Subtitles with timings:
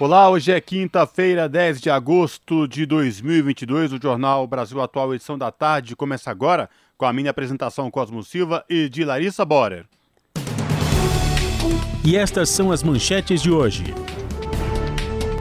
[0.00, 3.92] Olá, hoje é quinta-feira, 10 de agosto de 2022.
[3.92, 8.64] O Jornal Brasil Atual, edição da tarde, começa agora com a minha apresentação Cosmo Silva
[8.68, 9.86] e de Larissa Borer.
[12.04, 13.84] E estas são as manchetes de hoje.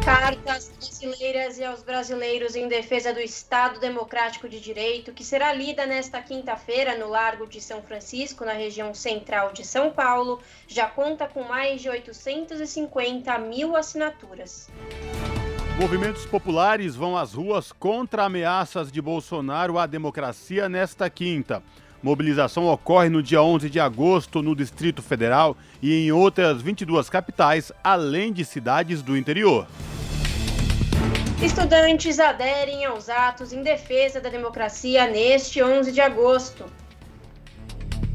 [0.06, 5.86] Cartas brasileiras e aos brasileiros em defesa do Estado Democrático de Direito, que será lida
[5.86, 11.26] nesta quinta-feira no Largo de São Francisco, na região central de São Paulo, já conta
[11.26, 14.70] com mais de 850 mil assinaturas.
[15.80, 21.64] Movimentos populares vão às ruas contra ameaças de Bolsonaro à democracia nesta quinta.
[22.04, 27.72] Mobilização ocorre no dia 11 de agosto no Distrito Federal e em outras 22 capitais,
[27.82, 29.66] além de cidades do interior.
[31.44, 36.64] Estudantes aderem aos atos em defesa da democracia neste 11 de agosto.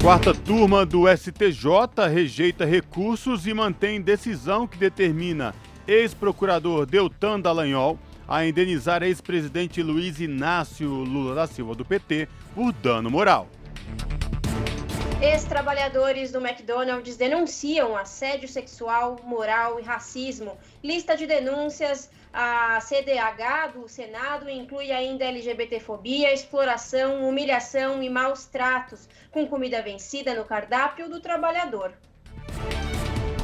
[0.01, 5.53] Quarta turma do STJ rejeita recursos e mantém decisão que determina
[5.87, 13.11] ex-procurador Deltan Dallagnol a indenizar ex-presidente Luiz Inácio Lula da Silva do PT por dano
[13.11, 13.47] moral.
[15.21, 20.57] Ex-trabalhadores do McDonald's denunciam assédio sexual, moral e racismo.
[20.83, 29.07] Lista de denúncias a CDH do Senado inclui ainda LGBTfobia, exploração, humilhação e maus tratos,
[29.31, 31.93] com comida vencida no cardápio do trabalhador.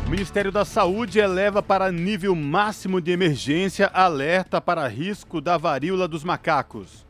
[0.05, 6.07] O Ministério da Saúde eleva para nível máximo de emergência alerta para risco da varíola
[6.07, 7.04] dos macacos.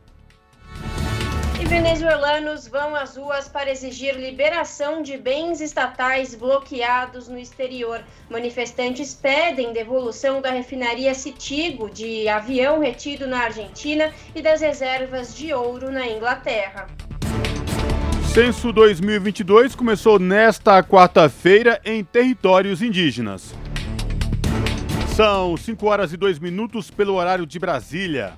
[1.66, 8.04] Venezuelanos vão às ruas para exigir liberação de bens estatais bloqueados no exterior.
[8.30, 15.52] Manifestantes pedem devolução da refinaria Citigo, de avião retido na Argentina e das reservas de
[15.52, 16.86] ouro na Inglaterra.
[18.32, 23.52] Censo 2022 começou nesta quarta-feira em territórios indígenas.
[25.16, 28.34] São 5 horas e 2 minutos pelo horário de Brasília.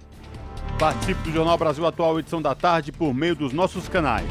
[0.78, 4.30] Participe do Jornal Brasil Atual, edição da tarde, por meio dos nossos canais.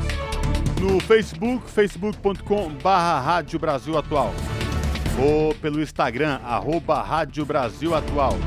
[0.80, 4.34] No Facebook, facebook.com Rádio Brasil Atual.
[5.20, 8.38] Ou pelo Instagram, arroba Rádio Brasil Atual.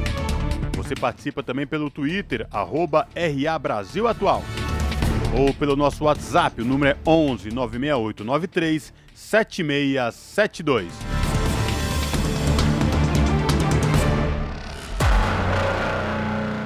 [0.77, 4.43] Você participa também pelo Twitter, arroba RA Brasil Atual.
[5.38, 11.19] Ou pelo nosso WhatsApp, o número é 11 968 93 7672.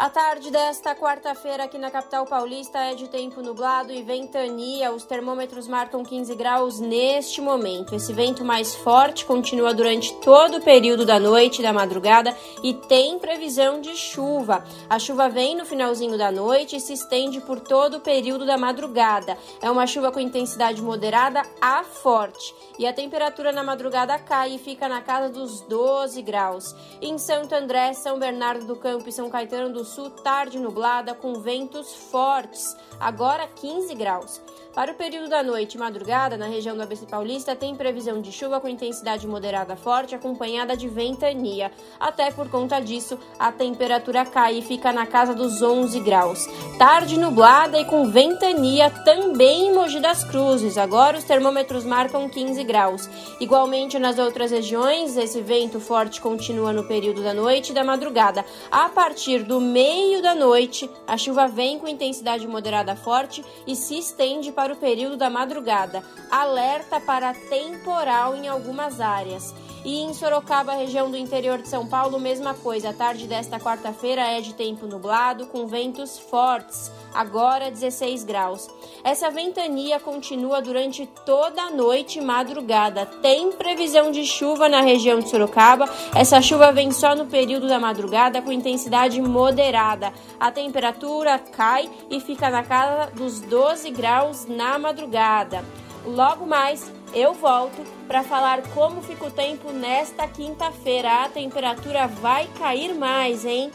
[0.00, 4.90] A tarde desta quarta-feira aqui na capital paulista é de tempo nublado e ventania.
[4.92, 7.94] Os termômetros marcam 15 graus neste momento.
[7.94, 12.72] Esse vento mais forte continua durante todo o período da noite e da madrugada e
[12.72, 14.64] tem previsão de chuva.
[14.88, 18.56] A chuva vem no finalzinho da noite e se estende por todo o período da
[18.56, 19.36] madrugada.
[19.60, 22.54] É uma chuva com intensidade moderada a forte.
[22.78, 26.74] E a temperatura na madrugada cai e fica na casa dos 12 graus.
[27.02, 31.40] Em Santo André, São Bernardo do Campo e São Caetano do Sul, tarde nublada com
[31.40, 34.40] ventos fortes, agora 15 graus.
[34.74, 38.30] Para o período da noite e madrugada, na região do ABC Paulista, tem previsão de
[38.30, 41.72] chuva com intensidade moderada forte, acompanhada de ventania.
[41.98, 46.46] Até por conta disso, a temperatura cai e fica na casa dos 11 graus.
[46.78, 50.78] Tarde nublada e com ventania também em Mogi das Cruzes.
[50.78, 53.10] Agora os termômetros marcam 15 graus.
[53.40, 58.44] Igualmente nas outras regiões, esse vento forte continua no período da noite e da madrugada.
[58.70, 63.98] A partir do meio da noite, a chuva vem com intensidade moderada forte e se
[63.98, 66.02] estende para o período da madrugada.
[66.28, 69.54] Alerta para temporal em algumas áreas.
[69.84, 72.90] E em Sorocaba, região do interior de São Paulo, mesma coisa.
[72.90, 78.68] A tarde desta quarta-feira é de tempo nublado, com ventos fortes, agora 16 graus.
[79.02, 83.06] Essa ventania continua durante toda a noite e madrugada.
[83.06, 85.88] Tem previsão de chuva na região de Sorocaba.
[86.14, 90.12] Essa chuva vem só no período da madrugada, com intensidade moderada.
[90.38, 95.64] A temperatura cai e fica na casa dos 12 graus na madrugada.
[96.04, 101.24] Logo mais, eu volto para falar como fica o tempo nesta quinta-feira.
[101.24, 103.70] A temperatura vai cair mais, hein?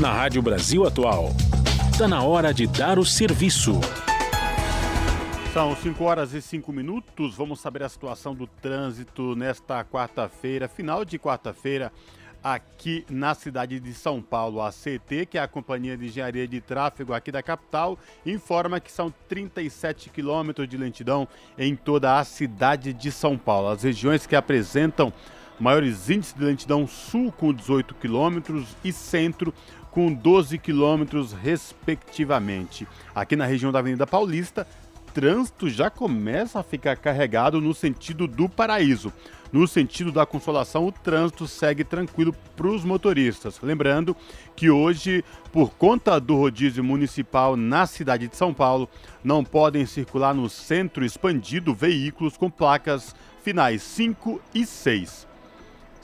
[0.00, 1.30] Na Rádio Brasil Atual.
[1.92, 3.80] Está na hora de dar o serviço.
[5.52, 7.36] São 5 horas e 5 minutos.
[7.36, 11.92] Vamos saber a situação do trânsito nesta quarta-feira, final de quarta-feira,
[12.44, 14.60] aqui na cidade de São Paulo.
[14.60, 18.92] A CT, que é a Companhia de Engenharia de Tráfego aqui da capital, informa que
[18.92, 21.26] são 37 quilômetros de lentidão
[21.58, 23.68] em toda a cidade de São Paulo.
[23.68, 25.10] As regiões que apresentam
[25.58, 29.54] maiores índices de lentidão sul com 18 quilômetros e centro
[29.90, 32.86] com 12 quilômetros, respectivamente.
[33.14, 34.66] Aqui na região da Avenida Paulista,
[35.14, 39.12] trânsito já começa a ficar carregado no sentido do paraíso.
[39.52, 43.60] No sentido da consolação, o trânsito segue tranquilo para os motoristas.
[43.62, 44.16] Lembrando
[44.56, 48.88] que hoje, por conta do rodízio municipal na cidade de São Paulo,
[49.22, 53.14] não podem circular no centro expandido veículos com placas
[53.44, 55.33] finais 5 e 6.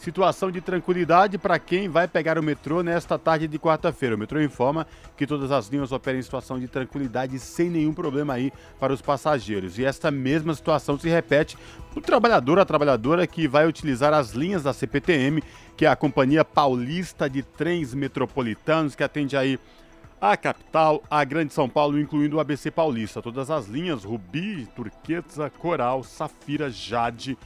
[0.00, 4.17] Situação de tranquilidade para quem vai pegar o metrô nesta tarde de quarta-feira.
[4.17, 8.32] O metrô informa que todas as linhas operam em situação de tranquilidade sem nenhum problema
[8.32, 9.79] aí para os passageiros.
[9.79, 11.58] E esta mesma situação se repete
[11.91, 15.43] para o trabalhador, a trabalhadora que vai utilizar as linhas da CPTM,
[15.76, 19.61] que é a Companhia Paulista de Trens Metropolitanos, que atende aí
[20.19, 23.20] a capital, a Grande São Paulo, incluindo o ABC Paulista.
[23.20, 27.37] Todas as linhas Rubi, Turquesa, Coral, Safira, Jade,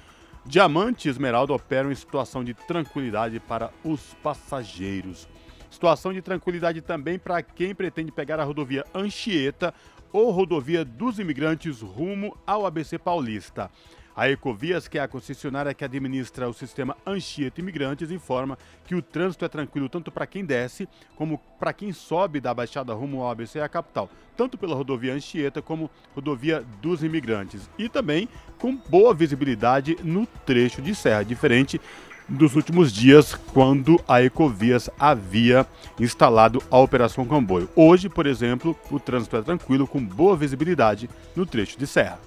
[0.47, 5.27] Diamante e Esmeralda operam em situação de tranquilidade para os passageiros.
[5.71, 9.73] Situação de tranquilidade também para quem pretende pegar a rodovia Anchieta
[10.13, 13.71] ou rodovia dos imigrantes rumo ao ABC Paulista.
[14.17, 19.03] A Ecovias, que é a concessionária que administra o sistema Anchieta Imigrantes, informa que o
[19.03, 23.31] trânsito é tranquilo tanto para quem desce como para quem sobe da Baixada rumo ao
[23.31, 27.69] ABC a capital, tanto pela rodovia Anchieta como rodovia dos Imigrantes.
[27.77, 28.29] E também
[28.59, 31.81] com boa visibilidade no trecho de serra, diferente
[32.29, 35.67] dos últimos dias, quando a Ecovias havia
[35.99, 37.69] instalado a Operação Comboio.
[37.75, 42.19] Hoje, por exemplo, o trânsito é tranquilo, com boa visibilidade no trecho de serra.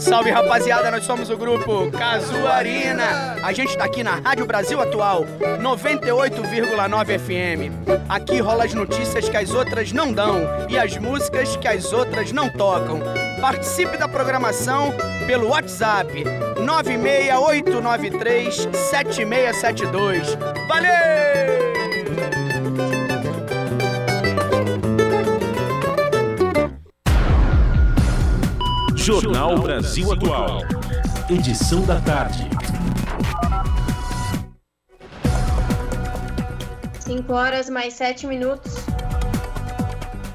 [0.00, 3.36] Salve rapaziada, nós somos o grupo Casuarina.
[3.44, 5.26] A gente tá aqui na Rádio Brasil Atual,
[5.60, 7.70] 98,9 FM.
[8.08, 10.38] Aqui rola as notícias que as outras não dão
[10.70, 12.98] e as músicas que as outras não tocam.
[13.42, 14.94] Participe da programação
[15.26, 16.24] pelo WhatsApp
[16.64, 20.34] 96893 7672.
[20.66, 21.89] Valeu!
[29.00, 30.60] Jornal Brasil Atual.
[31.30, 32.46] Edição da tarde.
[37.00, 38.74] 5 horas mais 7 minutos.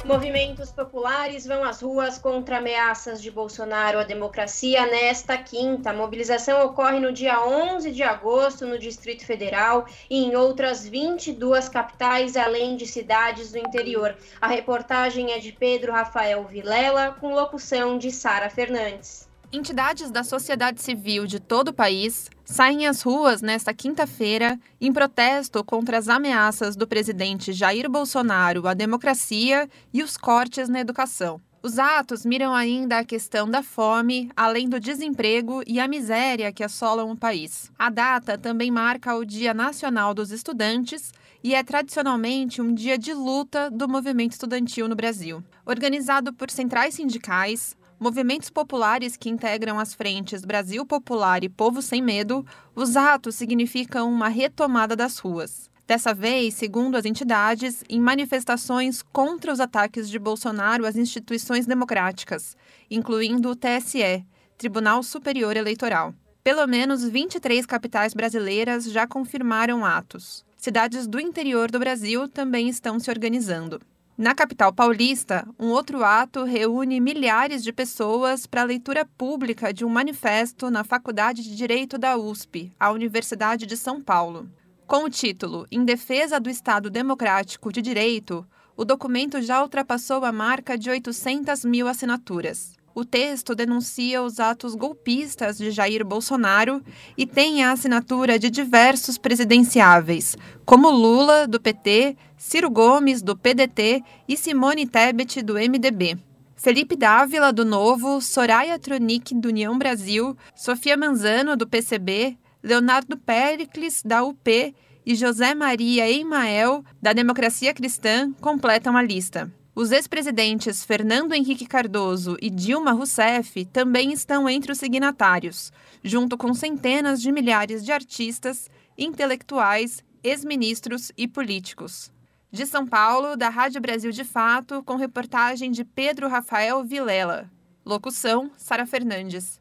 [0.06, 5.90] Movimentos populares vão às ruas contra ameaças de Bolsonaro à democracia nesta quinta.
[5.90, 11.68] A mobilização ocorre no dia 11 de agosto no Distrito Federal e em outras 22
[11.69, 14.16] capitais, além de cidades do interior.
[14.40, 19.25] A reportagem é de Pedro Rafael Vilela, com locução de Sara Fernandes.
[19.56, 25.63] Entidades da sociedade civil de todo o país saem às ruas nesta quinta-feira em protesto
[25.63, 31.40] contra as ameaças do presidente Jair Bolsonaro à democracia e os cortes na educação.
[31.63, 36.63] Os atos miram ainda a questão da fome, além do desemprego e a miséria que
[36.63, 37.72] assolam o país.
[37.80, 43.13] A data também marca o Dia Nacional dos Estudantes e é tradicionalmente um dia de
[43.13, 45.41] luta do movimento estudantil no Brasil.
[45.65, 52.02] Organizado por centrais sindicais, movimentos populares que integram as frentes Brasil Popular e Povo Sem
[52.02, 55.70] Medo, os atos significam uma retomada das ruas.
[55.88, 62.58] Dessa vez, segundo as entidades, em manifestações contra os ataques de Bolsonaro às instituições democráticas,
[62.90, 64.25] incluindo o TSE,
[64.58, 66.14] Tribunal Superior Eleitoral.
[66.44, 70.44] Pelo menos 23 capitais brasileiras já confirmaram atos.
[70.58, 73.80] Cidades do interior do Brasil também estão se organizando.
[74.17, 79.84] Na capital paulista, um outro ato reúne milhares de pessoas para a leitura pública de
[79.84, 84.50] um manifesto na Faculdade de Direito da USP, a Universidade de São Paulo.
[84.88, 90.31] Com o título Em Defesa do Estado Democrático de Direito, o documento já ultrapassou a
[90.31, 92.74] marca de 800 mil assinaturas.
[92.98, 96.82] O texto denuncia os atos golpistas de Jair Bolsonaro
[97.18, 104.02] e tem a assinatura de diversos presidenciáveis, como Lula, do PT, Ciro Gomes, do PDT
[104.30, 106.18] e Simone Tebet, do MDB.
[106.56, 114.02] Felipe Dávila, do Novo, Soraya Tronic, do União Brasil, Sofia Manzano, do PCB, Leonardo Pericles,
[114.06, 114.74] da UP
[115.06, 119.52] e José Maria Eimael, da Democracia Cristã, completam a lista.
[119.77, 125.70] Os ex-presidentes Fernando Henrique Cardoso e Dilma Rousseff também estão entre os signatários,
[126.01, 132.10] junto com centenas de milhares de artistas, intelectuais, ex-ministros e políticos.
[132.50, 137.51] De São Paulo, da Rádio Brasil de Fato, com reportagem de Pedro Rafael Vilela.
[137.86, 139.60] Locução: Sara Fernandes.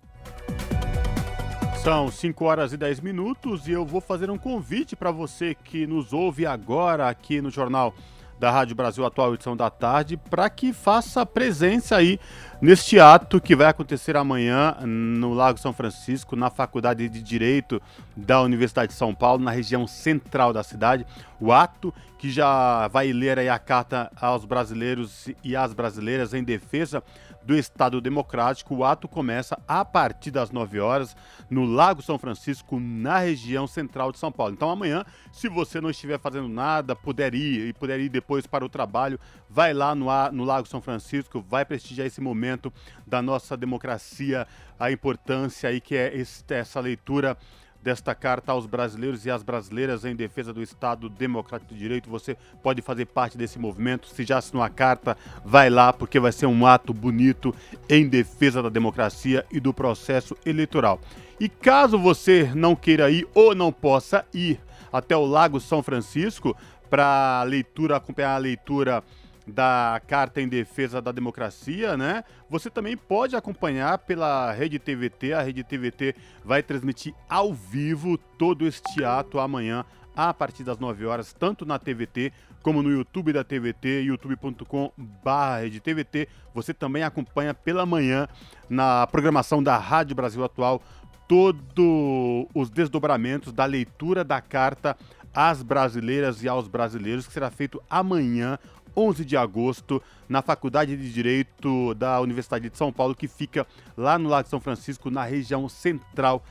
[1.83, 5.89] São 5 horas e 10 minutos e eu vou fazer um convite para você que
[5.89, 7.93] nos ouve agora aqui no Jornal
[8.39, 12.19] da Rádio Brasil Atual, edição da tarde, para que faça presença aí
[12.61, 17.81] neste ato que vai acontecer amanhã no Lago São Francisco, na Faculdade de Direito
[18.17, 21.07] da Universidade de São Paulo, na região central da cidade.
[21.41, 26.43] O ato que já vai ler aí a carta aos brasileiros e às brasileiras em
[26.43, 27.03] defesa
[27.45, 28.75] do Estado Democrático.
[28.75, 31.17] O ato começa a partir das 9 horas
[31.49, 34.55] no Lago São Francisco, na região central de São Paulo.
[34.55, 38.65] Então amanhã, se você não estiver fazendo nada, puder ir e puder ir depois para
[38.65, 42.73] o trabalho, vai lá no, no Lago São Francisco, vai prestigiar esse momento
[43.07, 44.47] da nossa democracia,
[44.79, 46.13] a importância aí que é
[46.51, 47.37] essa leitura
[47.85, 52.09] desta carta aos brasileiros e às brasileiras em defesa do Estado Democrático de Direito.
[52.09, 54.09] Você pode fazer parte desse movimento.
[54.09, 57.55] Se já assinou a carta, vai lá, porque vai ser um ato bonito
[57.87, 60.99] em defesa da democracia e do processo eleitoral.
[61.39, 64.59] E caso você não queira ir ou não possa ir
[64.91, 66.57] até o Lago São Francisco
[66.89, 69.05] para leitura, acompanhar a leitura
[69.47, 72.25] da Carta em Defesa da Democracia, né?
[72.49, 75.33] Você também pode acompanhar pela Rede TVT.
[75.33, 79.85] A Rede TVT vai transmitir ao vivo todo este ato amanhã
[80.17, 82.33] a partir das 9 horas, tanto na TVT
[82.63, 86.29] como no YouTube da TVT, youtube.com/redtvt.
[86.55, 88.29] Você também acompanha pela manhã
[88.71, 90.81] na programação da Rádio Brasil Atual
[91.29, 94.97] todos os desdobramentos da leitura da carta
[95.35, 98.59] às brasileiras e aos brasileiros que será feito amanhã
[98.97, 104.19] 11 de agosto, na Faculdade de Direito da Universidade de São Paulo, que fica lá
[104.19, 106.43] no Lago São Francisco, na região central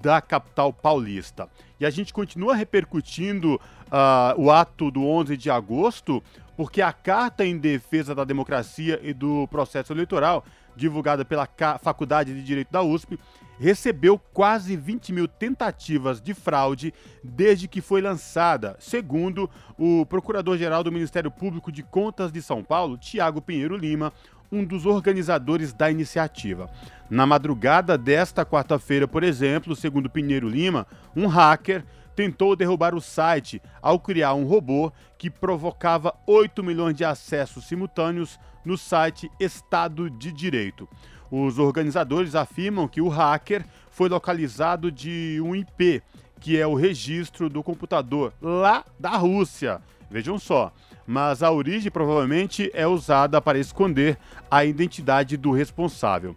[0.00, 1.48] da capital paulista.
[1.78, 6.22] E a gente continua repercutindo uh, o ato do 11 de agosto,
[6.56, 10.44] porque a Carta em Defesa da Democracia e do Processo Eleitoral,
[10.76, 11.48] divulgada pela
[11.82, 13.18] Faculdade de Direito da USP,
[13.58, 20.90] recebeu quase 20 mil tentativas de fraude desde que foi lançada, segundo o Procurador-Geral do
[20.90, 24.12] Ministério Público de Contas de São Paulo, Tiago Pinheiro Lima,
[24.50, 26.70] um dos organizadores da iniciativa.
[27.08, 31.84] Na madrugada desta quarta-feira, por exemplo, segundo Pinheiro Lima, um hacker
[32.16, 38.38] tentou derrubar o site ao criar um robô que provocava 8 milhões de acessos simultâneos
[38.64, 40.88] no site Estado de Direito.
[41.30, 46.02] Os organizadores afirmam que o hacker foi localizado de um IP,
[46.40, 49.80] que é o registro do computador lá da Rússia.
[50.10, 50.72] Vejam só.
[51.06, 54.18] Mas a origem provavelmente é usada para esconder
[54.50, 56.34] a identidade do responsável.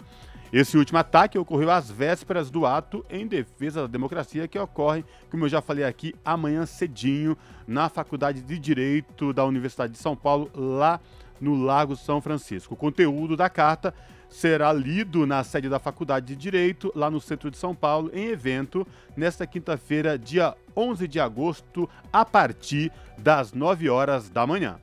[0.51, 5.45] Esse último ataque ocorreu às vésperas do ato em defesa da democracia que ocorre, como
[5.45, 10.51] eu já falei aqui, amanhã cedinho na Faculdade de Direito da Universidade de São Paulo,
[10.53, 10.99] lá
[11.39, 12.73] no Lago São Francisco.
[12.73, 13.93] O conteúdo da carta
[14.29, 18.29] será lido na sede da Faculdade de Direito, lá no centro de São Paulo, em
[18.29, 18.85] evento,
[19.15, 24.79] nesta quinta-feira, dia 11 de agosto, a partir das 9 horas da manhã.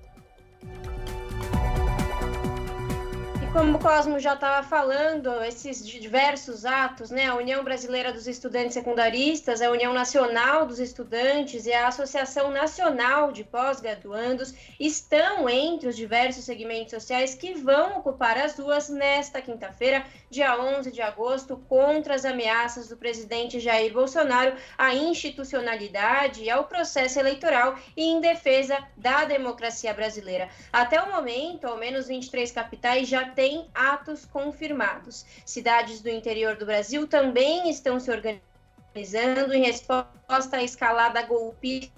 [3.53, 7.27] Como o Cosmo já estava falando, esses diversos atos, né?
[7.27, 13.33] A União Brasileira dos Estudantes Secundaristas, a União Nacional dos Estudantes e a Associação Nacional
[13.33, 20.05] de Pós-Graduandos estão entre os diversos segmentos sociais que vão ocupar as ruas nesta quinta-feira,
[20.31, 26.65] dia 11 de agosto, contra as ameaças do presidente Jair Bolsonaro à institucionalidade e ao
[26.65, 30.49] processo eleitoral e em defesa da democracia brasileira.
[30.73, 33.40] Até o momento, ao menos 23 capitais já têm
[33.75, 35.25] atos confirmados.
[35.47, 41.93] Cidades do interior do Brasil também estão se organizando em resposta à escalada golpista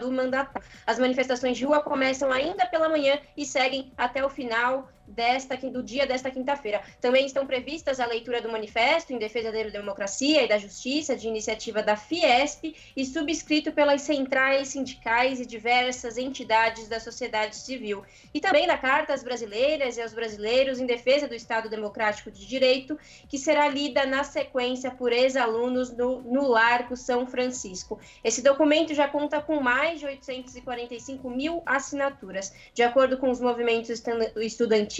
[0.00, 0.68] do mandatário.
[0.86, 5.82] As manifestações de rua começam ainda pela manhã e seguem até o final desta, do
[5.82, 6.82] dia desta quinta-feira.
[7.00, 11.28] Também estão previstas a leitura do manifesto em defesa da democracia e da justiça, de
[11.28, 18.02] iniciativa da Fiesp e subscrito pelas centrais sindicais e diversas entidades da sociedade civil.
[18.34, 22.46] E também da Carta às Brasileiras e aos Brasileiros em defesa do Estado Democrático de
[22.46, 22.98] Direito,
[23.28, 28.00] que será lida na sequência por ex-alunos no, no Largo São Francisco.
[28.22, 32.52] Esse documento já conta com mais de 845 mil assinaturas.
[32.74, 33.90] De acordo com os movimentos
[34.36, 34.95] estudantis,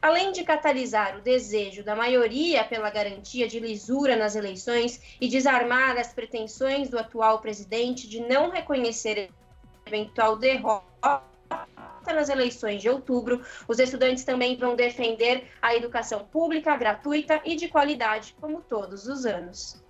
[0.00, 5.96] além de catalisar o desejo da maioria pela garantia de lisura nas eleições e desarmar
[5.96, 9.30] as pretensões do atual presidente de não reconhecer
[9.86, 11.22] eventual derrota
[12.06, 17.68] nas eleições de outubro, os estudantes também vão defender a educação pública, gratuita e de
[17.68, 19.80] qualidade, como todos os anos.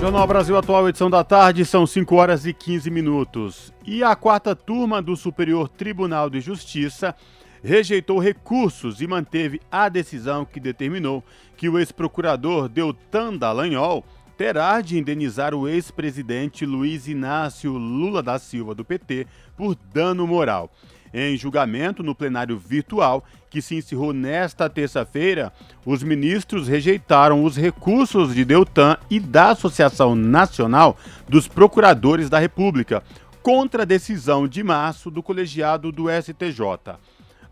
[0.00, 3.72] Jornal Brasil Atual, edição da tarde, são 5 horas e 15 minutos.
[3.84, 7.14] E a quarta turma do Superior Tribunal de Justiça
[7.62, 11.24] rejeitou recursos e manteve a decisão que determinou
[11.56, 14.04] que o ex-procurador Deltan Dallagnol
[14.36, 20.70] terá de indenizar o ex-presidente Luiz Inácio Lula da Silva do PT por dano moral.
[21.12, 25.52] Em julgamento no plenário virtual, que se encerrou nesta terça-feira,
[25.84, 30.96] os ministros rejeitaram os recursos de Deltan e da Associação Nacional
[31.28, 33.02] dos Procuradores da República
[33.42, 36.98] contra a decisão de março do colegiado do STJ.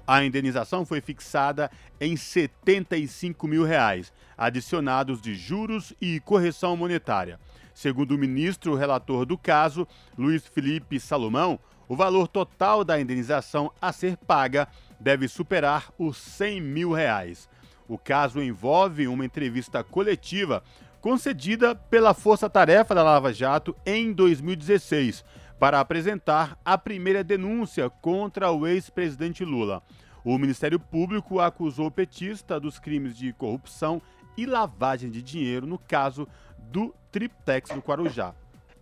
[0.06, 1.68] A indenização foi fixada
[2.00, 7.40] em 75 mil reais, adicionados de juros e correção monetária.
[7.74, 9.86] Segundo o ministro relator do caso,
[10.16, 11.58] Luiz Felipe Salomão,
[11.88, 14.68] o valor total da indenização a ser paga
[15.00, 17.48] deve superar os 100 mil reais.
[17.88, 20.62] O caso envolve uma entrevista coletiva
[21.00, 25.24] concedida pela Força Tarefa da Lava Jato em 2016
[25.58, 29.82] para apresentar a primeira denúncia contra o ex-presidente Lula.
[30.24, 34.02] O Ministério Público acusou o petista dos crimes de corrupção
[34.36, 36.26] e lavagem de dinheiro no caso
[36.58, 38.34] do Triplex do Guarujá.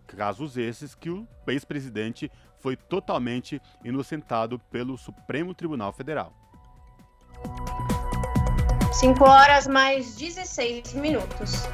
[0.06, 6.32] Casos esses que o ex-presidente foi totalmente inocentado pelo Supremo Tribunal Federal.
[8.92, 11.64] 5 horas mais 16 minutos.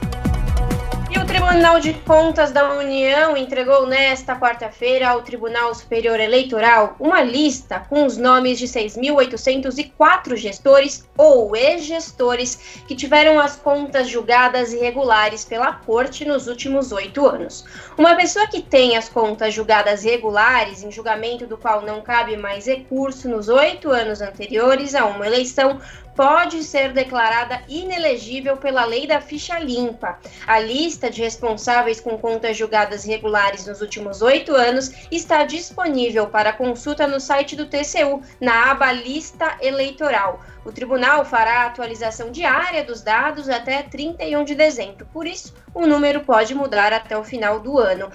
[1.12, 7.20] E o Tribunal de Contas da União entregou nesta quarta-feira ao Tribunal Superior Eleitoral uma
[7.20, 15.44] lista com os nomes de 6.804 gestores ou ex-gestores que tiveram as contas julgadas irregulares
[15.44, 17.64] pela Corte nos últimos oito anos.
[17.98, 22.66] Uma pessoa que tem as contas julgadas irregulares, em julgamento do qual não cabe mais
[22.66, 25.80] recurso nos oito anos anteriores a uma eleição,
[26.20, 30.18] pode ser declarada inelegível pela lei da ficha limpa.
[30.46, 36.52] A lista de responsáveis com contas julgadas regulares nos últimos oito anos está disponível para
[36.52, 40.40] consulta no site do TCU, na aba Lista Eleitoral.
[40.64, 45.86] O tribunal fará a atualização diária dos dados até 31 de dezembro, por isso, o
[45.86, 48.10] número pode mudar até o final do ano.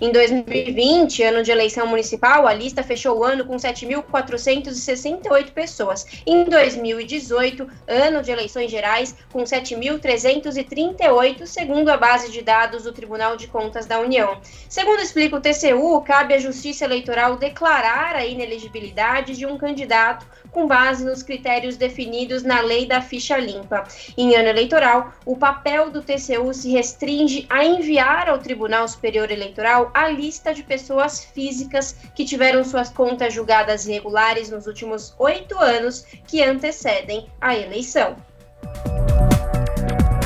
[0.00, 6.06] Em 2020, ano de eleição municipal, a lista fechou o ano com 7.468 pessoas.
[6.26, 13.36] Em 2018, ano de eleições gerais, com 7.338, segundo a base de dados do Tribunal
[13.36, 14.40] de Contas da União.
[14.68, 20.66] Segundo explica o TCU, cabe à Justiça Eleitoral declarar a inelegibilidade de um candidato com
[20.66, 23.84] base nos critérios definidos na lei da ficha limpa.
[24.16, 29.65] Em ano eleitoral, o papel do TCU se restringe a enviar ao Tribunal Superior Eleitoral
[29.92, 36.02] a lista de pessoas físicas que tiveram suas contas julgadas irregulares nos últimos oito anos
[36.26, 38.16] que antecedem a eleição.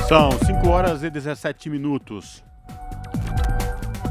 [0.08, 2.44] São 5 horas e 17 minutos.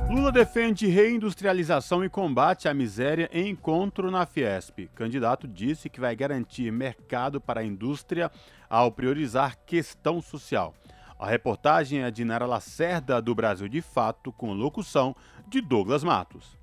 [0.10, 4.90] Lula defende reindustrialização e combate à miséria em encontro na Fiesp.
[4.96, 8.32] Candidato disse que vai garantir mercado para a indústria
[8.68, 10.74] ao priorizar questão social.
[11.20, 15.14] A reportagem é de Nara Lacerda, do Brasil de Fato, com locução
[15.50, 16.58] de Douglas Matos.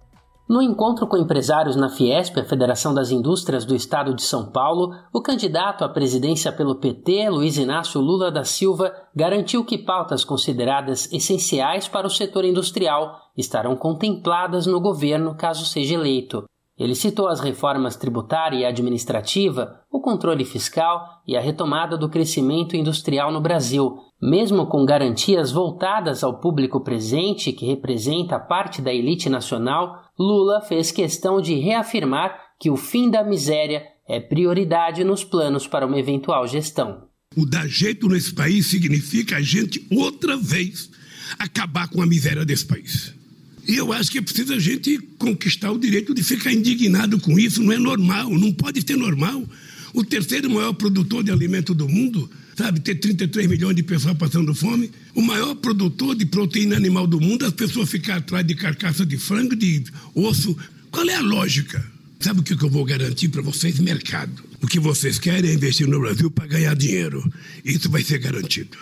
[0.48, 4.94] No encontro com empresários na Fiesp, a Federação das Indústrias do Estado de São Paulo,
[5.12, 11.12] o candidato à presidência pelo PT, Luiz Inácio Lula da Silva, garantiu que pautas consideradas
[11.12, 16.44] essenciais para o setor industrial estarão contempladas no governo caso seja eleito.
[16.78, 22.76] Ele citou as reformas tributária e administrativa, o controle fiscal e a retomada do crescimento
[22.76, 29.30] industrial no Brasil, mesmo com garantias voltadas ao público presente, que representa parte da elite
[29.30, 35.66] nacional, Lula fez questão de reafirmar que o fim da miséria é prioridade nos planos
[35.66, 37.08] para uma eventual gestão.
[37.34, 40.90] O dar jeito nesse país significa a gente outra vez
[41.38, 43.14] acabar com a miséria desse país.
[43.66, 47.38] E eu acho que é preciso a gente conquistar o direito de ficar indignado com
[47.38, 47.62] isso.
[47.62, 49.44] Não é normal, não pode ser normal.
[49.92, 54.54] O terceiro maior produtor de alimento do mundo, sabe, ter 33 milhões de pessoas passando
[54.54, 54.90] fome.
[55.14, 59.16] O maior produtor de proteína animal do mundo, as pessoas ficam atrás de carcaça de
[59.16, 59.82] frango, de
[60.14, 60.56] osso.
[60.90, 61.84] Qual é a lógica?
[62.20, 63.78] Sabe o que eu vou garantir para vocês?
[63.80, 64.44] Mercado.
[64.62, 67.22] O que vocês querem é investir no Brasil para ganhar dinheiro.
[67.64, 68.76] Isso vai ser garantido.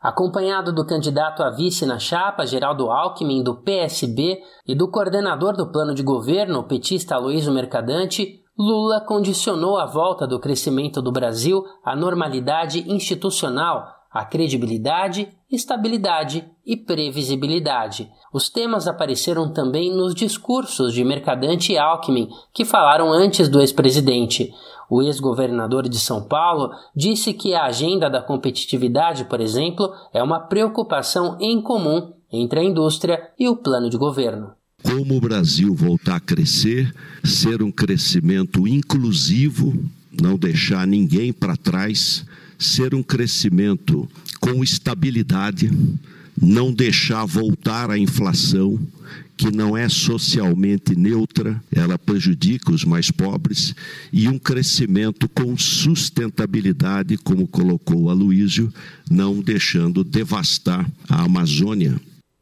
[0.00, 5.70] Acompanhado do candidato a vice na chapa, Geraldo Alckmin, do PSB, e do coordenador do
[5.70, 11.64] plano de governo, o petista Aloysio Mercadante, Lula condicionou a volta do crescimento do Brasil
[11.84, 18.10] à normalidade institucional, à credibilidade, estabilidade e previsibilidade.
[18.32, 24.52] Os temas apareceram também nos discursos de Mercadante e Alckmin, que falaram antes do ex-presidente.
[24.90, 30.40] O ex-governador de São Paulo disse que a agenda da competitividade, por exemplo, é uma
[30.40, 34.50] preocupação em comum entre a indústria e o plano de governo.
[34.82, 39.80] Como o Brasil voltar a crescer, ser um crescimento inclusivo,
[40.20, 42.26] não deixar ninguém para trás,
[42.58, 44.08] ser um crescimento
[44.40, 45.70] com estabilidade,
[46.36, 48.76] não deixar voltar a inflação,
[49.40, 53.74] que não é socialmente neutra, ela prejudica os mais pobres,
[54.12, 58.70] e um crescimento com sustentabilidade, como colocou Aloísio,
[59.10, 61.98] não deixando devastar a Amazônia.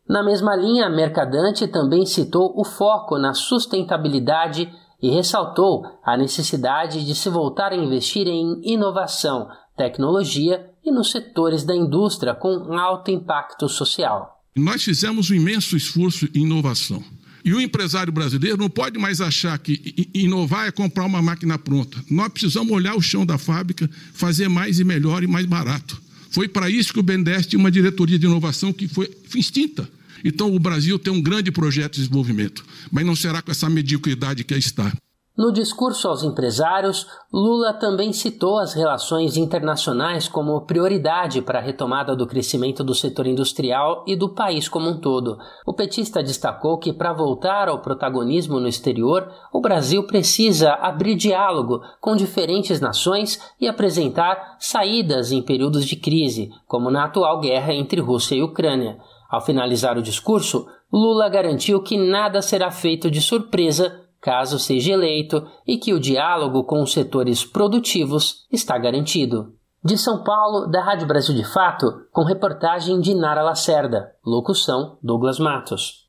[0.09, 4.69] Na mesma linha, Mercadante também citou o foco na sustentabilidade
[5.01, 11.63] e ressaltou a necessidade de se voltar a investir em inovação, tecnologia e nos setores
[11.63, 14.38] da indústria com alto impacto social.
[14.59, 17.03] Nós fizemos um imenso esforço em inovação.
[17.45, 22.03] E o empresário brasileiro não pode mais achar que inovar é comprar uma máquina pronta.
[22.11, 26.01] Nós precisamos olhar o chão da fábrica, fazer mais e melhor e mais barato.
[26.31, 29.89] Foi para isso que o BNDES tinha uma diretoria de inovação que foi extinta.
[30.25, 34.45] Então o Brasil tem um grande projeto de desenvolvimento, mas não será com essa mediocridade
[34.45, 34.93] que está.
[35.39, 42.17] No discurso aos empresários, Lula também citou as relações internacionais como prioridade para a retomada
[42.17, 45.39] do crescimento do setor industrial e do país como um todo.
[45.65, 51.83] O petista destacou que, para voltar ao protagonismo no exterior, o Brasil precisa abrir diálogo
[52.01, 58.01] com diferentes nações e apresentar saídas em períodos de crise, como na atual guerra entre
[58.01, 58.99] Rússia e Ucrânia.
[59.31, 65.47] Ao finalizar o discurso, Lula garantiu que nada será feito de surpresa caso seja eleito,
[65.67, 69.55] e que o diálogo com os setores produtivos está garantido.
[69.85, 74.13] De São Paulo, da Rádio Brasil de Fato, com reportagem de Nara Lacerda.
[74.25, 76.09] Locução: Douglas Matos.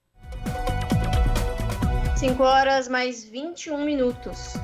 [2.15, 4.55] 5 horas mais 21 minutos.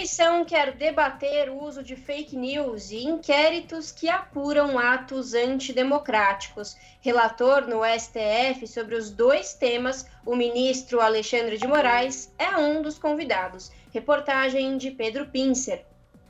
[0.00, 6.74] Comissão quer debater o uso de fake news e inquéritos que apuram atos antidemocráticos.
[7.02, 12.98] Relator no STF sobre os dois temas, o ministro Alexandre de Moraes é um dos
[12.98, 13.70] convidados.
[13.92, 15.84] Reportagem de Pedro Pincer.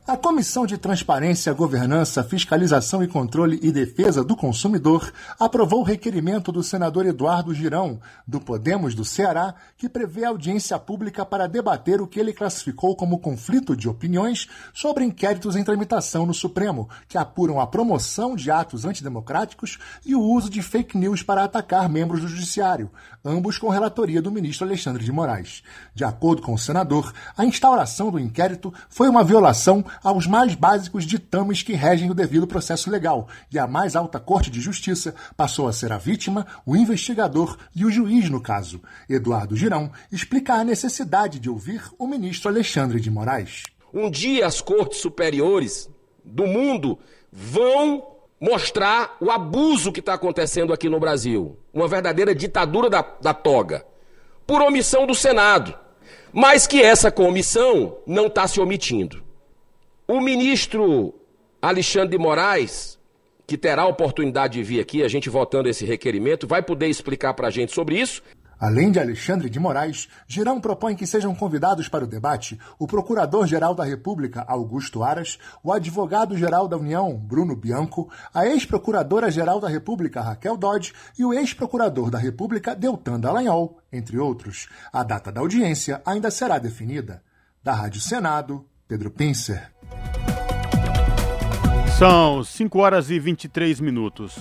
[0.07, 6.51] A Comissão de Transparência, Governança, Fiscalização e Controle e Defesa do Consumidor aprovou o requerimento
[6.51, 12.07] do senador Eduardo Girão, do Podemos do Ceará, que prevê audiência pública para debater o
[12.07, 17.59] que ele classificou como conflito de opiniões sobre inquéritos em tramitação no Supremo, que apuram
[17.59, 22.27] a promoção de atos antidemocráticos e o uso de fake news para atacar membros do
[22.27, 22.89] Judiciário,
[23.23, 25.61] ambos com relatoria do ministro Alexandre de Moraes.
[25.93, 31.05] De acordo com o senador, a instauração do inquérito foi uma violação aos mais básicos
[31.05, 35.67] ditames que regem o devido processo legal, e a mais alta Corte de Justiça passou
[35.67, 38.81] a ser a vítima, o investigador e o juiz no caso.
[39.09, 43.63] Eduardo Girão explica a necessidade de ouvir o ministro Alexandre de Moraes.
[43.93, 45.89] Um dia as cortes superiores
[46.23, 46.97] do mundo
[47.31, 48.05] vão
[48.39, 51.57] mostrar o abuso que está acontecendo aqui no Brasil.
[51.71, 53.85] Uma verdadeira ditadura da, da toga.
[54.47, 55.77] Por omissão do Senado.
[56.33, 59.23] Mas que essa comissão não está se omitindo.
[60.13, 61.13] O ministro
[61.61, 62.99] Alexandre de Moraes,
[63.47, 67.33] que terá a oportunidade de vir aqui, a gente votando esse requerimento, vai poder explicar
[67.33, 68.21] para a gente sobre isso.
[68.59, 73.73] Além de Alexandre de Moraes, Girão propõe que sejam convidados para o debate o Procurador-Geral
[73.73, 80.57] da República, Augusto Aras, o Advogado-Geral da União, Bruno Bianco, a ex-Procuradora-Geral da República, Raquel
[80.57, 84.67] Dodge, e o ex-Procurador da República, Deltan Dallagnol, entre outros.
[84.91, 87.23] A data da audiência ainda será definida.
[87.63, 89.71] Da Rádio Senado, Pedro Pincer.
[91.97, 94.39] São 5 horas e 23 minutos.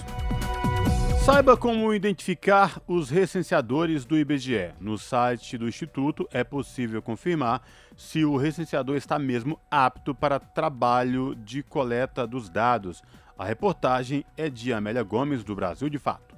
[1.24, 4.72] Saiba como identificar os recenseadores do IBGE.
[4.80, 7.62] No site do Instituto é possível confirmar
[7.94, 13.02] se o recenseador está mesmo apto para trabalho de coleta dos dados.
[13.38, 16.29] A reportagem é de Amélia Gomes, do Brasil de Fato.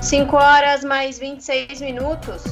[0.00, 2.44] 5 horas mais 26 minutos.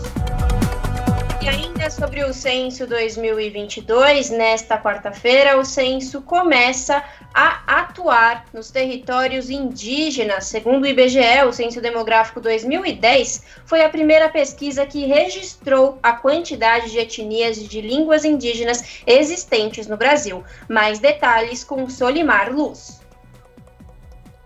[1.40, 9.48] E ainda sobre o censo 2022, nesta quarta-feira, o censo começa a atuar nos territórios
[9.48, 10.46] indígenas.
[10.46, 16.90] Segundo o IBGE, o Censo Demográfico 2010 foi a primeira pesquisa que registrou a quantidade
[16.90, 20.42] de etnias e de línguas indígenas existentes no Brasil.
[20.68, 23.00] Mais detalhes com Solimar Luz.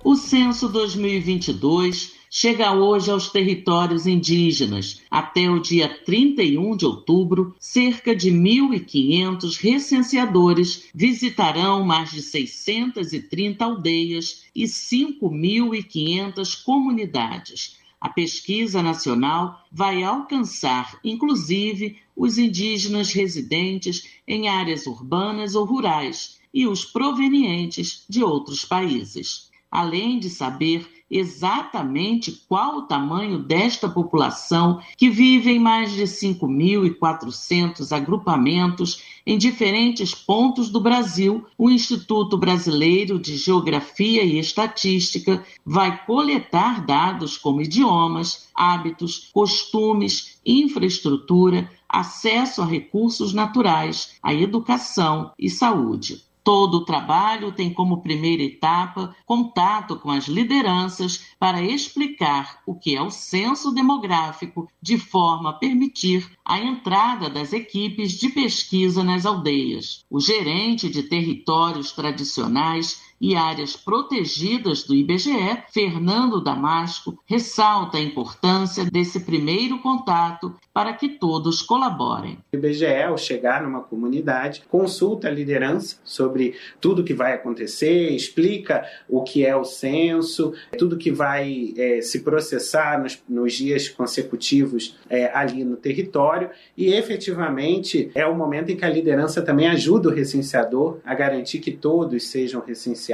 [0.05, 5.03] O censo 2022 chega hoje aos territórios indígenas.
[5.11, 14.45] Até o dia 31 de outubro, cerca de 1.500 recenseadores visitarão mais de 630 aldeias
[14.55, 17.77] e 5.500 comunidades.
[18.01, 26.67] A pesquisa nacional vai alcançar, inclusive, os indígenas residentes em áreas urbanas ou rurais e
[26.67, 29.51] os provenientes de outros países.
[29.71, 37.91] Além de saber exatamente qual o tamanho desta população que vive em mais de 5.400
[37.91, 46.87] agrupamentos em diferentes pontos do Brasil, o Instituto Brasileiro de Geografia e Estatística vai coletar
[46.87, 56.30] dados como idiomas, hábitos, costumes, infraestrutura, acesso a recursos naturais, a educação e saúde.
[56.43, 62.97] Todo o trabalho tem como primeira etapa contato com as lideranças para explicar o que
[62.97, 69.27] é o censo demográfico, de forma a permitir a entrada das equipes de pesquisa nas
[69.27, 70.05] aldeias.
[70.11, 78.85] O gerente de territórios tradicionais e áreas protegidas do IBGE, Fernando Damasco, ressalta a importância
[78.85, 82.39] desse primeiro contato para que todos colaborem.
[82.53, 88.85] O IBGE, ao chegar numa comunidade, consulta a liderança sobre tudo que vai acontecer, explica
[89.09, 94.97] o que é o censo, tudo que vai é, se processar nos, nos dias consecutivos
[95.09, 100.09] é, ali no território e efetivamente é o momento em que a liderança também ajuda
[100.09, 103.10] o recenseador a garantir que todos sejam recenseados,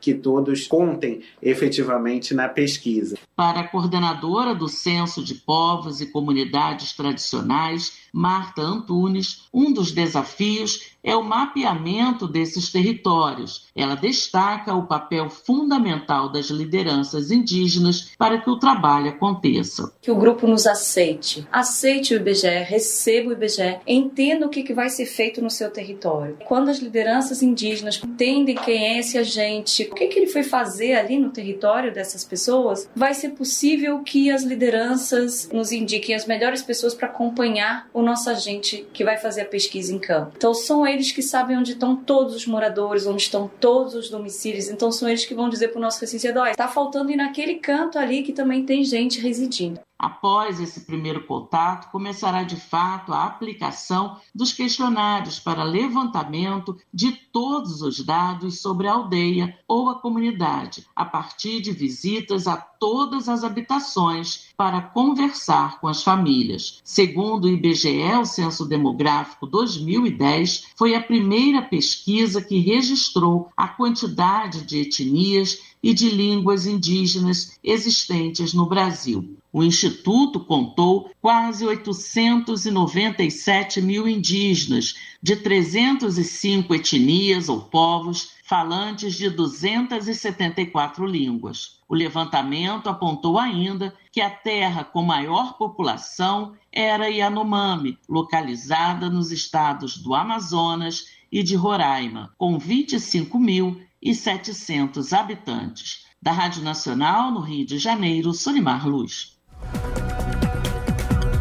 [0.00, 3.16] que todos contem efetivamente na pesquisa.
[3.34, 10.96] Para a coordenadora do Censo de Povos e Comunidades Tradicionais, Marta Antunes, um dos desafios
[11.06, 13.68] é o mapeamento desses territórios.
[13.76, 19.92] Ela destaca o papel fundamental das lideranças indígenas para que o trabalho aconteça.
[20.00, 24.88] Que o grupo nos aceite, aceite o IBGE, receba o IBGE, entenda o que vai
[24.88, 26.38] ser feito no seu território.
[26.46, 30.94] Quando as lideranças indígenas entendem quem é esse agente, o que, que ele foi fazer
[30.94, 36.62] ali no território dessas pessoas, vai ser possível que as lideranças nos indiquem as melhores
[36.62, 40.32] pessoas para acompanhar o nosso agente que vai fazer a pesquisa em campo.
[40.36, 44.68] Então são eles que sabem onde estão todos os moradores, onde estão todos os domicílios.
[44.68, 47.98] Então são eles que vão dizer para o nosso recenseador: está faltando ir naquele canto
[47.98, 49.80] ali que também tem gente residindo.
[49.98, 57.80] Após esse primeiro contato, começará de fato a aplicação dos questionários para levantamento de todos
[57.80, 63.42] os dados sobre a aldeia ou a comunidade, a partir de visitas a todas as
[63.42, 66.80] habitações para conversar com as famílias.
[66.84, 74.62] Segundo o IBGE, o Censo Demográfico 2010 foi a primeira pesquisa que registrou a quantidade
[74.66, 79.36] de etnias e de línguas indígenas existentes no Brasil.
[79.52, 91.06] O Instituto contou quase 897 mil indígenas de 305 etnias ou povos falantes de 274
[91.06, 91.78] línguas.
[91.88, 99.96] O levantamento apontou ainda que a terra com maior população era Yanomami, localizada nos estados
[99.96, 106.06] do Amazonas e de Roraima, com 25 mil e 700 habitantes.
[106.22, 109.36] Da Rádio Nacional, no Rio de Janeiro, Solimar Luz.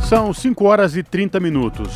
[0.09, 1.93] São 5 horas e 30 minutos.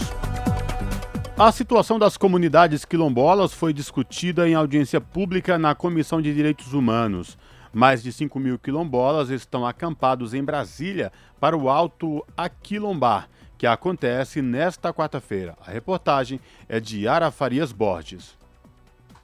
[1.36, 7.36] A situação das comunidades quilombolas foi discutida em audiência pública na Comissão de Direitos Humanos.
[7.74, 13.28] Mais de 5 mil quilombolas estão acampados em Brasília para o Alto Aquilombar,
[13.58, 15.58] que acontece nesta quarta-feira.
[15.66, 18.39] A reportagem é de Ara Farias Borges.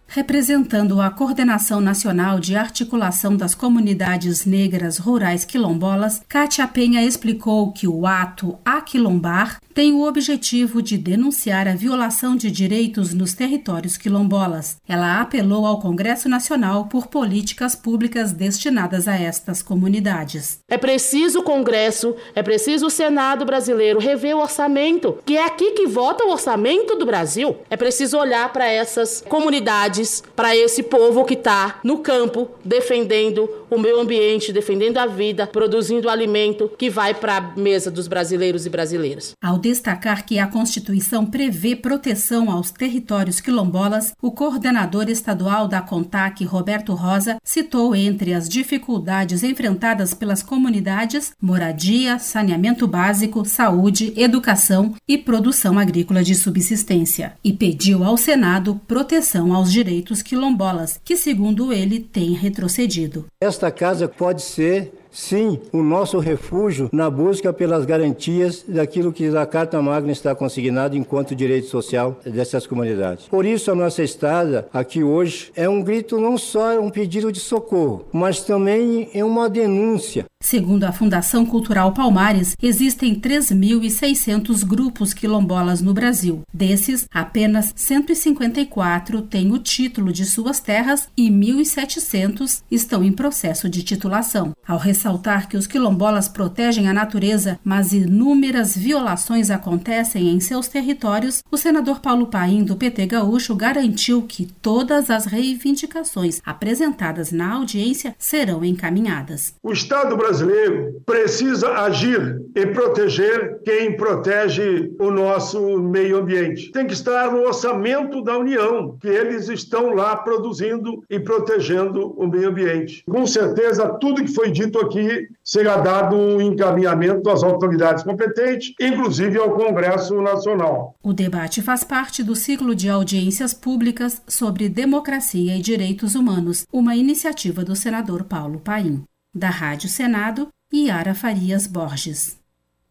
[0.08, 7.88] Representando a Coordenação Nacional de Articulação das Comunidades Negras Rurais Quilombolas, Kátia Penha explicou que
[7.88, 14.78] o ato Aquilombar tem o objetivo de denunciar a violação de direitos nos territórios quilombolas.
[14.88, 20.60] Ela apelou ao Congresso Nacional por políticas públicas destinadas a estas comunidades.
[20.70, 25.72] É preciso o Congresso, é preciso o Senado brasileiro rever o orçamento, que é aqui
[25.72, 27.58] que vota o orçamento do Brasil.
[27.70, 29.95] É preciso olhar para essas comunidades
[30.36, 36.10] para esse povo que está no campo defendendo o meio ambiente, defendendo a vida, produzindo
[36.10, 39.34] alimento que vai para a mesa dos brasileiros e brasileiras.
[39.42, 46.44] Ao destacar que a Constituição prevê proteção aos territórios quilombolas, o coordenador estadual da CONTAC,
[46.46, 55.18] Roberto Rosa, citou entre as dificuldades enfrentadas pelas comunidades moradia, saneamento básico, saúde, educação e
[55.18, 61.72] produção agrícola de subsistência e pediu ao Senado proteção aos direitos direitos quilombolas, que, segundo
[61.72, 63.28] ele, tem retrocedido.
[63.40, 69.46] Esta casa pode ser sim, o nosso refúgio na busca pelas garantias daquilo que a
[69.46, 73.28] Carta Magna está consignado enquanto direito social dessas comunidades.
[73.28, 77.40] Por isso, a nossa estada aqui hoje é um grito não só um pedido de
[77.40, 80.26] socorro, mas também é uma denúncia.
[80.46, 86.42] Segundo a Fundação Cultural Palmares, existem 3.600 grupos quilombolas no Brasil.
[86.54, 93.82] Desses, apenas 154 têm o título de suas terras e 1.700 estão em processo de
[93.82, 94.54] titulação.
[94.68, 101.44] Ao ressaltar que os quilombolas protegem a natureza, mas inúmeras violações acontecem em seus territórios,
[101.52, 108.16] o senador Paulo Paim, do PT Gaúcho, garantiu que todas as reivindicações apresentadas na audiência
[108.18, 109.54] serão encaminhadas.
[109.62, 116.72] O Estado brasileiro precisa agir e proteger quem protege o nosso meio ambiente.
[116.72, 122.26] Tem que estar no orçamento da União, que eles estão lá produzindo e protegendo o
[122.26, 123.04] meio ambiente.
[123.08, 128.74] Com certeza, tudo que foi dito aqui que será dado um encaminhamento às autoridades competentes,
[128.80, 130.96] inclusive ao Congresso Nacional.
[131.04, 136.96] O debate faz parte do ciclo de audiências públicas sobre democracia e direitos humanos, uma
[136.96, 139.04] iniciativa do senador Paulo Paim.
[139.34, 142.40] Da Rádio Senado, Yara Farias Borges.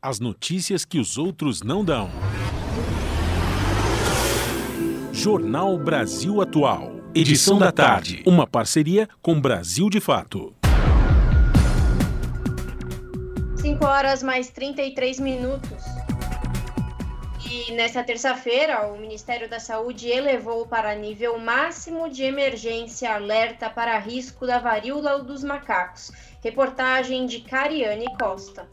[0.03, 2.11] As notícias que os outros não dão.
[5.11, 6.95] Jornal Brasil Atual.
[7.15, 8.23] Edição da tarde.
[8.27, 10.53] Uma parceria com Brasil de Fato.
[13.75, 15.85] 5 horas mais 33 minutos.
[17.51, 23.99] E nesta terça-feira, o Ministério da Saúde elevou para nível máximo de emergência alerta para
[23.99, 26.13] risco da varíola dos macacos.
[26.43, 28.69] Reportagem de Cariane Costa.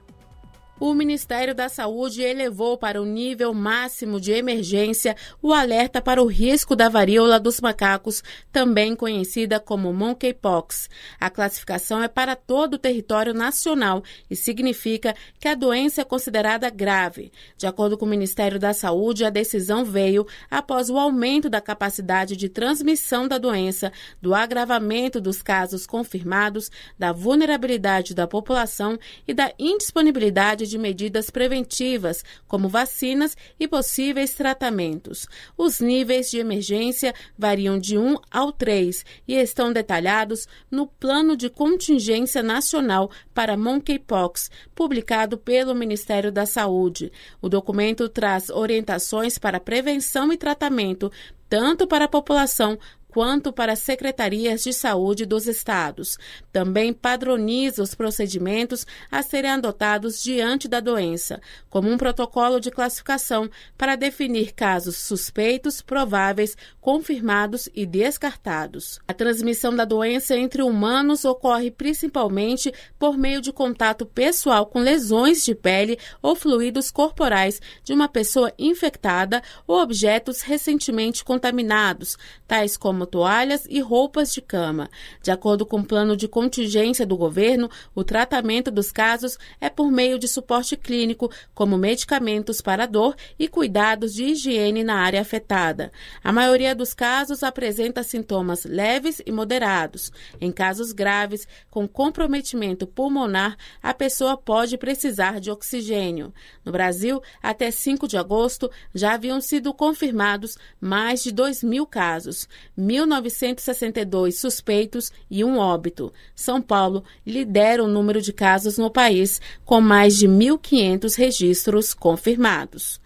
[0.82, 6.26] O Ministério da Saúde elevou para o nível máximo de emergência o alerta para o
[6.26, 10.90] risco da varíola dos macacos, também conhecida como monkeypox.
[11.20, 16.68] A classificação é para todo o território nacional e significa que a doença é considerada
[16.72, 17.32] grave.
[17.56, 22.36] De acordo com o Ministério da Saúde, a decisão veio após o aumento da capacidade
[22.36, 29.54] de transmissão da doença, do agravamento dos casos confirmados, da vulnerabilidade da população e da
[29.60, 35.28] indisponibilidade de medidas preventivas, como vacinas e possíveis tratamentos.
[35.56, 41.50] Os níveis de emergência variam de 1 ao 3 e estão detalhados no Plano de
[41.50, 47.12] Contingência Nacional para Monkeypox, publicado pelo Ministério da Saúde.
[47.40, 51.12] O documento traz orientações para prevenção e tratamento
[51.52, 52.80] tanto para a população
[53.12, 56.18] quanto para as secretarias de saúde dos estados.
[56.52, 63.50] Também padroniza os procedimentos a serem adotados diante da doença, como um protocolo de classificação
[63.78, 69.00] para definir casos suspeitos, prováveis, confirmados e descartados.
[69.08, 75.44] A transmissão da doença entre humanos ocorre principalmente por meio de contato pessoal com lesões
[75.44, 83.01] de pele ou fluidos corporais de uma pessoa infectada ou objetos recentemente contaminados, tais como
[83.02, 84.90] como toalhas e roupas de cama.
[85.24, 89.92] De acordo com o plano de contingência do governo, o tratamento dos casos é por
[89.92, 95.92] meio de suporte clínico, como medicamentos para dor e cuidados de higiene na área afetada.
[96.24, 100.12] A maioria dos casos apresenta sintomas leves e moderados.
[100.40, 106.32] Em casos graves, com comprometimento pulmonar, a pessoa pode precisar de oxigênio.
[106.64, 112.48] No Brasil, até 5 de agosto, já haviam sido confirmados mais de 2 mil casos.
[112.92, 116.12] 1.962 suspeitos e um óbito.
[116.36, 123.00] São Paulo lidera o número de casos no país, com mais de 1.500 registros confirmados.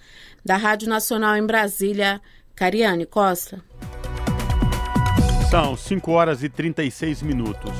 [0.43, 2.21] Da Rádio Nacional em Brasília,
[2.55, 3.63] Cariane Costa.
[5.49, 7.71] São 5 horas e 36 minutos.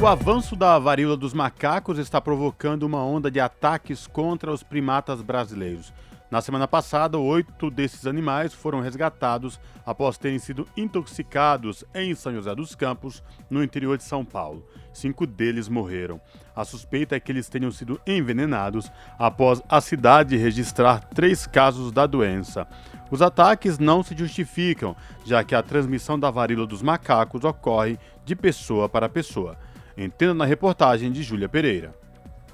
[0.00, 5.22] O avanço da varíola dos macacos está provocando uma onda de ataques contra os primatas
[5.22, 5.92] brasileiros.
[6.30, 12.54] Na semana passada, oito desses animais foram resgatados após terem sido intoxicados em São José
[12.54, 14.66] dos Campos, no interior de São Paulo.
[14.92, 16.20] Cinco deles morreram.
[16.56, 22.06] A suspeita é que eles tenham sido envenenados após a cidade registrar três casos da
[22.06, 22.66] doença.
[23.10, 28.34] Os ataques não se justificam, já que a transmissão da varíola dos macacos ocorre de
[28.34, 29.56] pessoa para pessoa.
[29.96, 32.03] Entenda na reportagem de Júlia Pereira.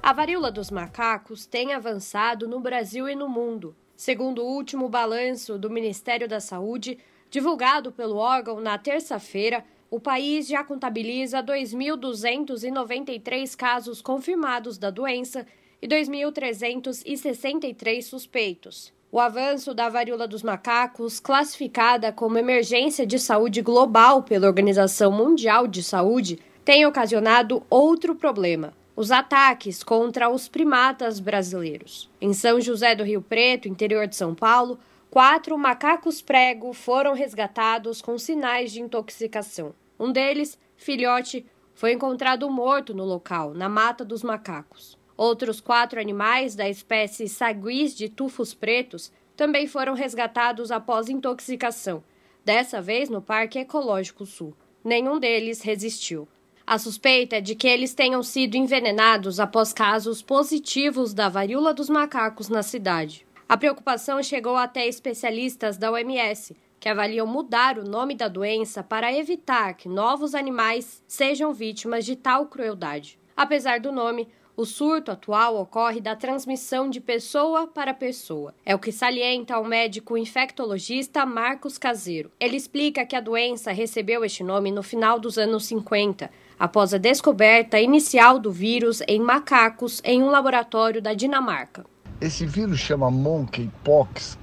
[0.03, 3.75] A varíola dos macacos tem avançado no Brasil e no mundo.
[3.95, 6.97] Segundo o último balanço do Ministério da Saúde,
[7.29, 15.45] divulgado pelo órgão na terça-feira, o país já contabiliza 2.293 casos confirmados da doença
[15.79, 18.91] e 2.363 suspeitos.
[19.11, 25.67] O avanço da varíola dos macacos, classificada como emergência de saúde global pela Organização Mundial
[25.67, 32.09] de Saúde, tem ocasionado outro problema os ataques contra os primatas brasileiros.
[32.19, 34.79] Em São José do Rio Preto, interior de São Paulo,
[35.09, 39.73] quatro macacos prego foram resgatados com sinais de intoxicação.
[39.99, 44.97] Um deles, filhote, foi encontrado morto no local, na mata dos macacos.
[45.15, 52.03] Outros quatro animais da espécie saguis de tufos pretos também foram resgatados após intoxicação,
[52.43, 54.55] dessa vez no Parque Ecológico Sul.
[54.83, 56.27] Nenhum deles resistiu.
[56.71, 61.89] A suspeita é de que eles tenham sido envenenados após casos positivos da varíola dos
[61.89, 63.27] macacos na cidade.
[63.49, 69.11] A preocupação chegou até especialistas da OMS, que avaliam mudar o nome da doença para
[69.11, 73.19] evitar que novos animais sejam vítimas de tal crueldade.
[73.35, 78.53] Apesar do nome, o surto atual ocorre da transmissão de pessoa para pessoa.
[78.65, 82.31] É o que salienta o médico infectologista Marcos Caseiro.
[82.39, 86.29] Ele explica que a doença recebeu este nome no final dos anos 50,
[86.59, 91.85] após a descoberta inicial do vírus em macacos em um laboratório da Dinamarca.
[92.19, 94.37] Esse vírus chama monkeypox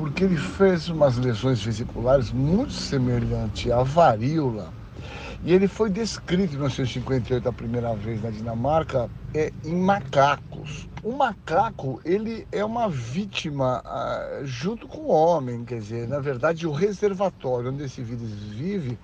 [0.00, 4.72] porque ele fez umas lesões vesiculares muito semelhantes à varíola.
[5.42, 10.86] E ele foi descrito em 1958 a primeira vez na Dinamarca é, em macacos.
[11.02, 16.66] O macaco ele é uma vítima ah, junto com o homem, quer dizer, na verdade
[16.66, 18.98] o reservatório onde esse vírus vive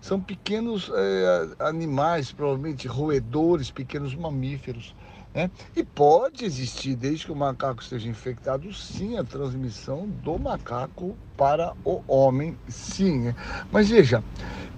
[0.00, 4.94] são pequenos é, animais, provavelmente roedores, pequenos mamíferos.
[5.34, 5.50] Né?
[5.74, 11.72] E pode existir, desde que o macaco esteja infectado, sim, a transmissão do macaco para
[11.84, 13.18] o homem, sim.
[13.18, 13.36] Né?
[13.72, 14.22] Mas veja,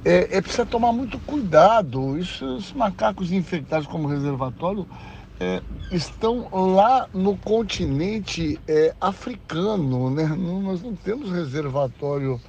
[0.02, 2.18] é, é precisa tomar muito cuidado.
[2.18, 4.86] Isso, os macacos infectados como reservatório
[5.38, 5.60] é,
[5.92, 10.24] estão lá no continente é, africano, né?
[10.26, 12.40] Nós não temos reservatório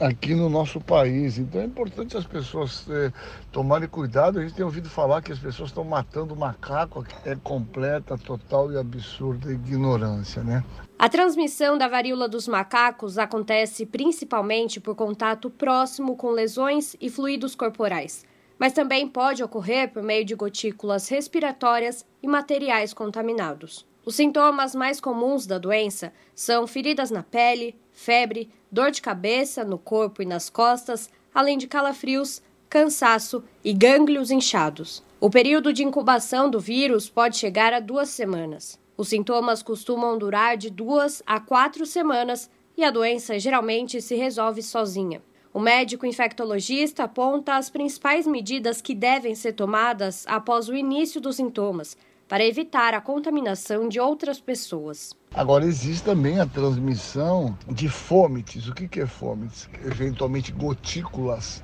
[0.00, 1.38] aqui no nosso país.
[1.38, 3.12] Então é importante as pessoas é,
[3.52, 4.38] tomarem cuidado.
[4.38, 8.78] A gente tem ouvido falar que as pessoas estão matando macaco, é completa, total e
[8.78, 10.64] absurda ignorância, né?
[10.98, 17.54] A transmissão da varíola dos macacos acontece principalmente por contato próximo com lesões e fluidos
[17.54, 18.24] corporais,
[18.58, 23.86] mas também pode ocorrer por meio de gotículas respiratórias e materiais contaminados.
[24.04, 29.78] Os sintomas mais comuns da doença são feridas na pele, febre, dor de cabeça no
[29.78, 35.02] corpo e nas costas, além de calafrios, cansaço e gânglios inchados.
[35.20, 38.78] O período de incubação do vírus pode chegar a duas semanas.
[38.96, 44.62] Os sintomas costumam durar de duas a quatro semanas e a doença geralmente se resolve
[44.62, 45.22] sozinha.
[45.52, 51.36] O médico infectologista aponta as principais medidas que devem ser tomadas após o início dos
[51.36, 51.96] sintomas,
[52.30, 55.12] para evitar a contaminação de outras pessoas.
[55.34, 58.68] Agora, existe também a transmissão de fômites.
[58.68, 59.68] O que, é fômites?
[59.84, 61.60] Eventualmente gotículas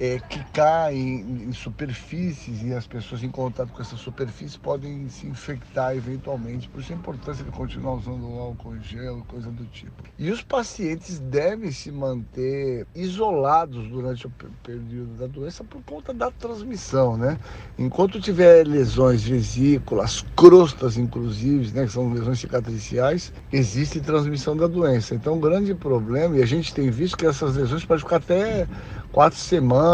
[0.00, 5.26] é, que caem em superfícies e as pessoas em contato com essas superfícies podem se
[5.26, 6.68] infectar eventualmente.
[6.68, 10.02] Por isso a importância de continuar usando álcool gel, coisa do tipo.
[10.18, 14.32] E os pacientes devem se manter isolados durante o
[14.62, 17.38] período da doença por conta da transmissão, né?
[17.76, 25.14] Enquanto tiver lesões vesículas, crostas inclusive, né, que são lesões cicatriciais, existe transmissão da doença.
[25.14, 28.66] Então, um grande problema, e a gente tem visto que essas lesões podem ficar até
[29.12, 29.87] quatro semanas,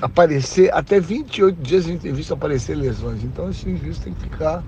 [0.00, 3.22] aparecer, até 28 dias a gente tem visto aparecer lesões.
[3.22, 4.62] Então esse indivíduo tem que ficar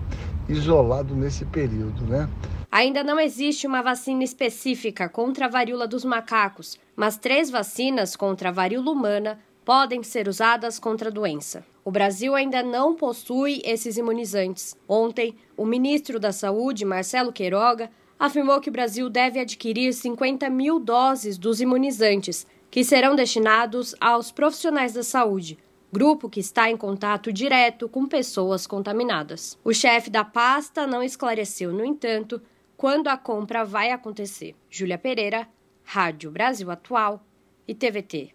[0.49, 2.29] isolado nesse período, né?
[2.71, 8.49] Ainda não existe uma vacina específica contra a varíola dos macacos, mas três vacinas contra
[8.49, 11.65] a varíola humana podem ser usadas contra a doença.
[11.85, 14.77] O Brasil ainda não possui esses imunizantes.
[14.89, 20.79] Ontem, o ministro da Saúde, Marcelo Queiroga, afirmou que o Brasil deve adquirir 50 mil
[20.79, 25.57] doses dos imunizantes que serão destinados aos profissionais da saúde,
[25.93, 29.57] grupo que está em contato direto com pessoas contaminadas.
[29.63, 32.43] O chefe da pasta não esclareceu, no entanto,
[32.77, 34.57] quando a compra vai acontecer.
[34.69, 35.47] Júlia Pereira,
[35.85, 37.25] Rádio Brasil Atual
[37.69, 38.33] e TVT.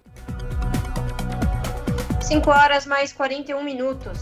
[2.21, 4.19] 5 horas mais 41 minutos.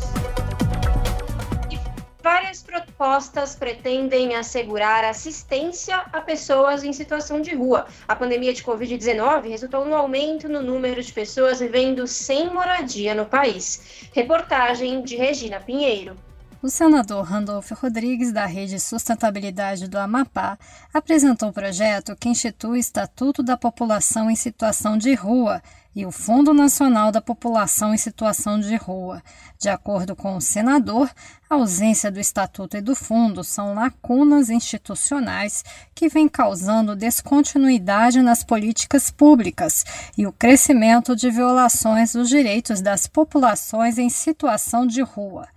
[2.30, 7.88] Várias propostas pretendem assegurar assistência a pessoas em situação de rua.
[8.05, 13.25] A pandemia de Covid-19 resultou no aumento no número de pessoas vivendo sem moradia no
[13.25, 14.09] país.
[14.13, 16.17] Reportagem de Regina Pinheiro.
[16.61, 20.59] O senador Randolfo Rodrigues, da Rede Sustentabilidade do Amapá,
[20.93, 25.61] apresentou o projeto que institui o Estatuto da População em Situação de Rua
[25.98, 29.20] e o Fundo Nacional da População em Situação de Rua.
[29.58, 31.10] De acordo com o senador,
[31.50, 38.43] a ausência do Estatuto e do Fundo são lacunas institucionais que vêm causando descontinuidade nas
[38.43, 39.84] políticas públicas
[40.16, 45.48] e o crescimento de violações dos direitos das populações em situação de rua.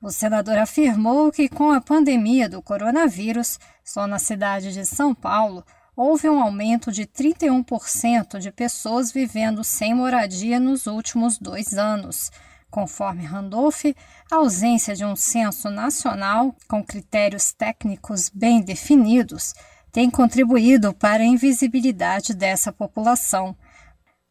[0.00, 5.64] O senador afirmou que, com a pandemia do coronavírus, só na cidade de São Paulo,
[5.96, 12.30] houve um aumento de 31% de pessoas vivendo sem moradia nos últimos dois anos.
[12.70, 13.84] Conforme Randolph,
[14.30, 19.54] a ausência de um censo nacional com critérios técnicos bem definidos
[19.92, 23.56] tem contribuído para a invisibilidade dessa população.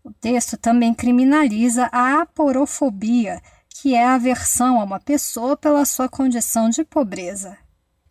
[0.04, 6.10] O texto também criminaliza a aporofobia, que é a aversão a uma pessoa pela sua
[6.10, 7.58] condição de pobreza.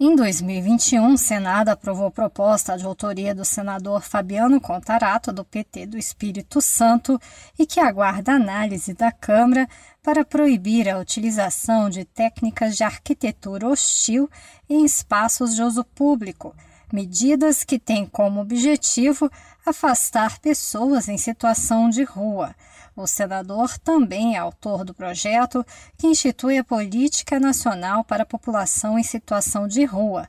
[0.05, 5.97] Em 2021, o Senado aprovou proposta de autoria do senador Fabiano Contarato, do PT do
[5.97, 7.21] Espírito Santo,
[7.57, 9.69] e que aguarda análise da Câmara
[10.03, 14.29] para proibir a utilização de técnicas de arquitetura hostil
[14.69, 16.53] em espaços de uso público,
[16.93, 19.31] medidas que têm como objetivo
[19.65, 22.57] afastar pessoas em situação de rua
[23.03, 25.65] o senador também é autor do projeto
[25.99, 30.29] que institui a Política Nacional para a População em Situação de Rua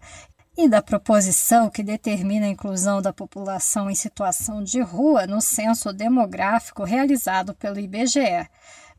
[0.58, 5.92] e da proposição que determina a inclusão da população em situação de rua no censo
[5.92, 8.48] demográfico realizado pelo IBGE.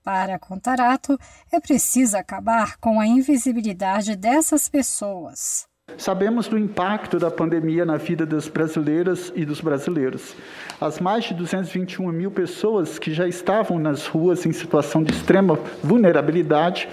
[0.02, 1.18] Para Contarato,
[1.50, 5.66] é preciso acabar com a invisibilidade dessas pessoas.
[5.96, 10.34] Sabemos do impacto da pandemia na vida das brasileiras e dos brasileiros.
[10.80, 15.58] As mais de 221 mil pessoas que já estavam nas ruas em situação de extrema
[15.82, 16.88] vulnerabilidade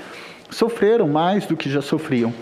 [0.49, 2.33] sofreram mais do que já sofriam.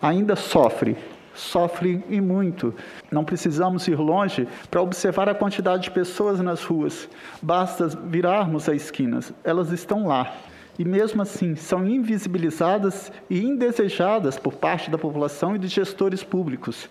[0.00, 0.96] Ainda sofre,
[1.34, 2.74] sofre e muito.
[3.12, 7.08] Não precisamos ir longe para observar a quantidade de pessoas nas ruas.
[7.42, 10.32] Basta virarmos as esquinas, elas estão lá.
[10.78, 16.88] E, mesmo assim, são invisibilizadas e indesejadas por parte da população e de gestores públicos.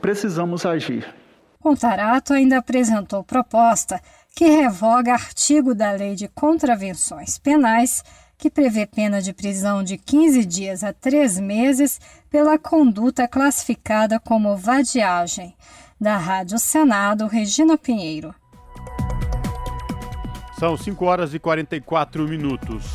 [0.00, 1.12] Precisamos agir.
[1.62, 4.00] O Tarato ainda apresentou proposta
[4.36, 8.04] que revoga artigo da Lei de Contravenções Penais
[8.36, 14.56] que prevê pena de prisão de 15 dias a 3 meses pela conduta classificada como
[14.56, 15.54] vadiagem.
[16.00, 18.34] Da Rádio Senado, Regina Pinheiro.
[20.64, 22.86] São 5 horas e 44 minutos.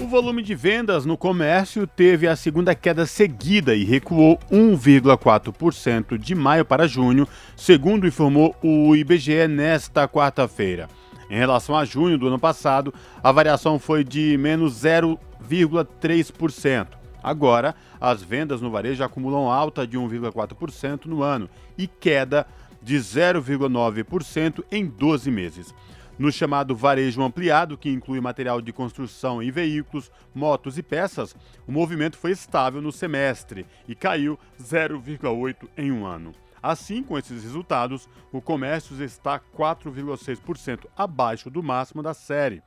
[0.00, 6.34] O volume de vendas no comércio teve a segunda queda seguida e recuou 1,4% de
[6.34, 10.88] maio para junho, segundo informou o IBGE nesta quarta-feira.
[11.28, 16.86] Em relação a junho do ano passado, a variação foi de menos 0,3%.
[17.22, 21.46] Agora, as vendas no varejo acumulam alta de 1,4% no ano
[21.76, 22.46] e queda
[22.80, 25.74] de 0,9% em 12 meses.
[26.16, 31.34] No chamado varejo ampliado, que inclui material de construção e veículos, motos e peças,
[31.66, 36.32] o movimento foi estável no semestre e caiu 0,8% em um ano.
[36.62, 42.62] Assim, com esses resultados, o comércio está 4,6% abaixo do máximo da série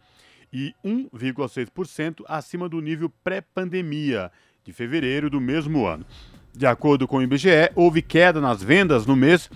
[0.52, 4.32] e 1,6% acima do nível pré-pandemia,
[4.64, 6.06] de fevereiro do mesmo ano.
[6.54, 9.50] De acordo com o IBGE, houve queda nas vendas no mês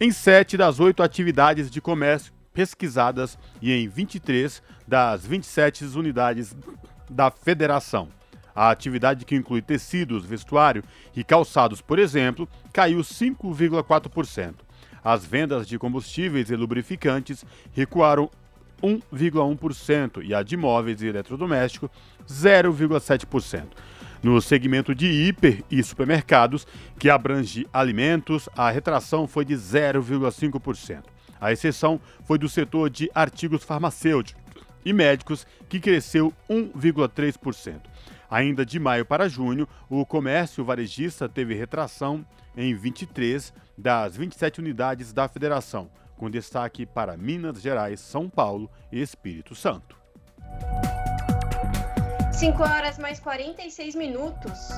[0.00, 6.56] em sete das oito atividades de comércio pesquisadas e em 23 das 27 unidades
[7.08, 8.08] da federação.
[8.54, 10.84] A atividade que inclui tecidos, vestuário
[11.16, 14.54] e calçados, por exemplo, caiu 5,4%.
[15.02, 18.30] As vendas de combustíveis e lubrificantes recuaram
[18.82, 21.90] 1,1% e a de móveis e eletrodomésticos
[22.28, 23.68] 0,7%.
[24.22, 26.66] No segmento de hiper e supermercados,
[26.98, 31.02] que abrange alimentos, a retração foi de 0,5%.
[31.42, 34.40] A exceção foi do setor de artigos farmacêuticos
[34.84, 37.80] e médicos, que cresceu 1,3%.
[38.30, 42.24] Ainda de maio para junho, o comércio varejista teve retração
[42.56, 49.02] em 23 das 27 unidades da federação, com destaque para Minas Gerais, São Paulo e
[49.02, 49.96] Espírito Santo.
[52.30, 54.70] 5 horas mais 46 minutos.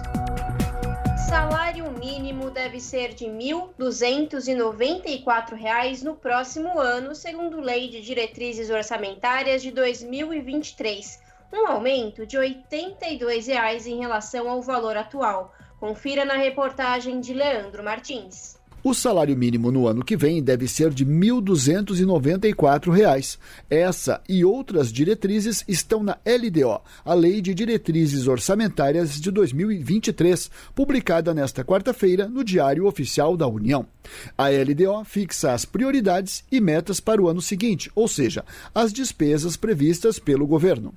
[1.26, 3.32] Salário mínimo deve ser de R$
[3.78, 13.46] 1.294 no próximo ano, segundo Lei de Diretrizes Orçamentárias de 2023, um aumento de 82
[13.46, 15.54] reais em relação ao valor atual.
[15.80, 18.58] Confira na reportagem de Leandro Martins.
[18.86, 23.38] O salário mínimo no ano que vem deve ser de R$ 1.294.
[23.70, 31.32] Essa e outras diretrizes estão na LDO, a Lei de Diretrizes Orçamentárias de 2023, publicada
[31.32, 33.86] nesta quarta-feira no Diário Oficial da União.
[34.36, 39.56] A LDO fixa as prioridades e metas para o ano seguinte, ou seja, as despesas
[39.56, 40.92] previstas pelo governo.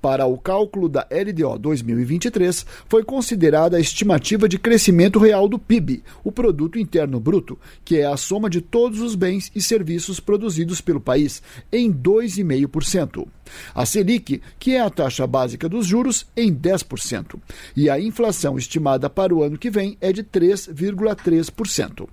[0.00, 6.02] Para o cálculo da LDO 2023, foi considerada a estimativa de crescimento real do PIB,
[6.22, 10.80] o Produto Interno Bruto, que é a soma de todos os bens e serviços produzidos
[10.80, 11.42] pelo país,
[11.72, 13.26] em 2,5%.
[13.74, 17.38] A Selic, que é a taxa básica dos juros, em 10%.
[17.76, 22.08] E a inflação estimada para o ano que vem é de 3,3%.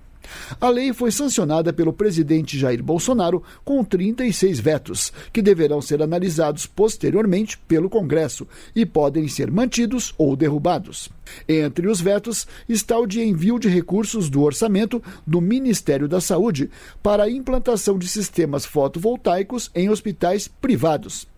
[0.60, 6.66] A lei foi sancionada pelo presidente Jair Bolsonaro com 36 vetos, que deverão ser analisados
[6.66, 11.10] posteriormente pelo Congresso e podem ser mantidos ou derrubados.
[11.48, 16.70] Entre os vetos está o de envio de recursos do orçamento do Ministério da Saúde
[17.02, 21.31] para a implantação de sistemas fotovoltaicos em hospitais privados.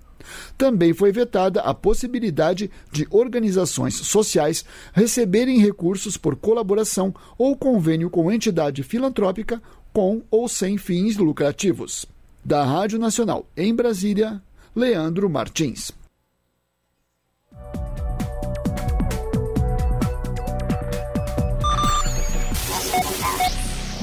[0.56, 8.30] Também foi vetada a possibilidade de organizações sociais receberem recursos por colaboração ou convênio com
[8.30, 9.62] entidade filantrópica
[9.92, 12.04] com ou sem fins lucrativos.
[12.44, 14.42] Da Rádio Nacional em Brasília,
[14.74, 15.92] Leandro Martins.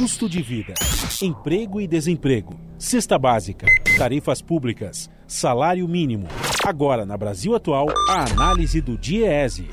[0.01, 0.73] Custo de vida,
[1.21, 3.67] emprego e desemprego, cesta básica,
[3.99, 6.27] tarifas públicas salário mínimo.
[6.65, 9.69] Agora, na Brasil Atual, a análise do DIEESE.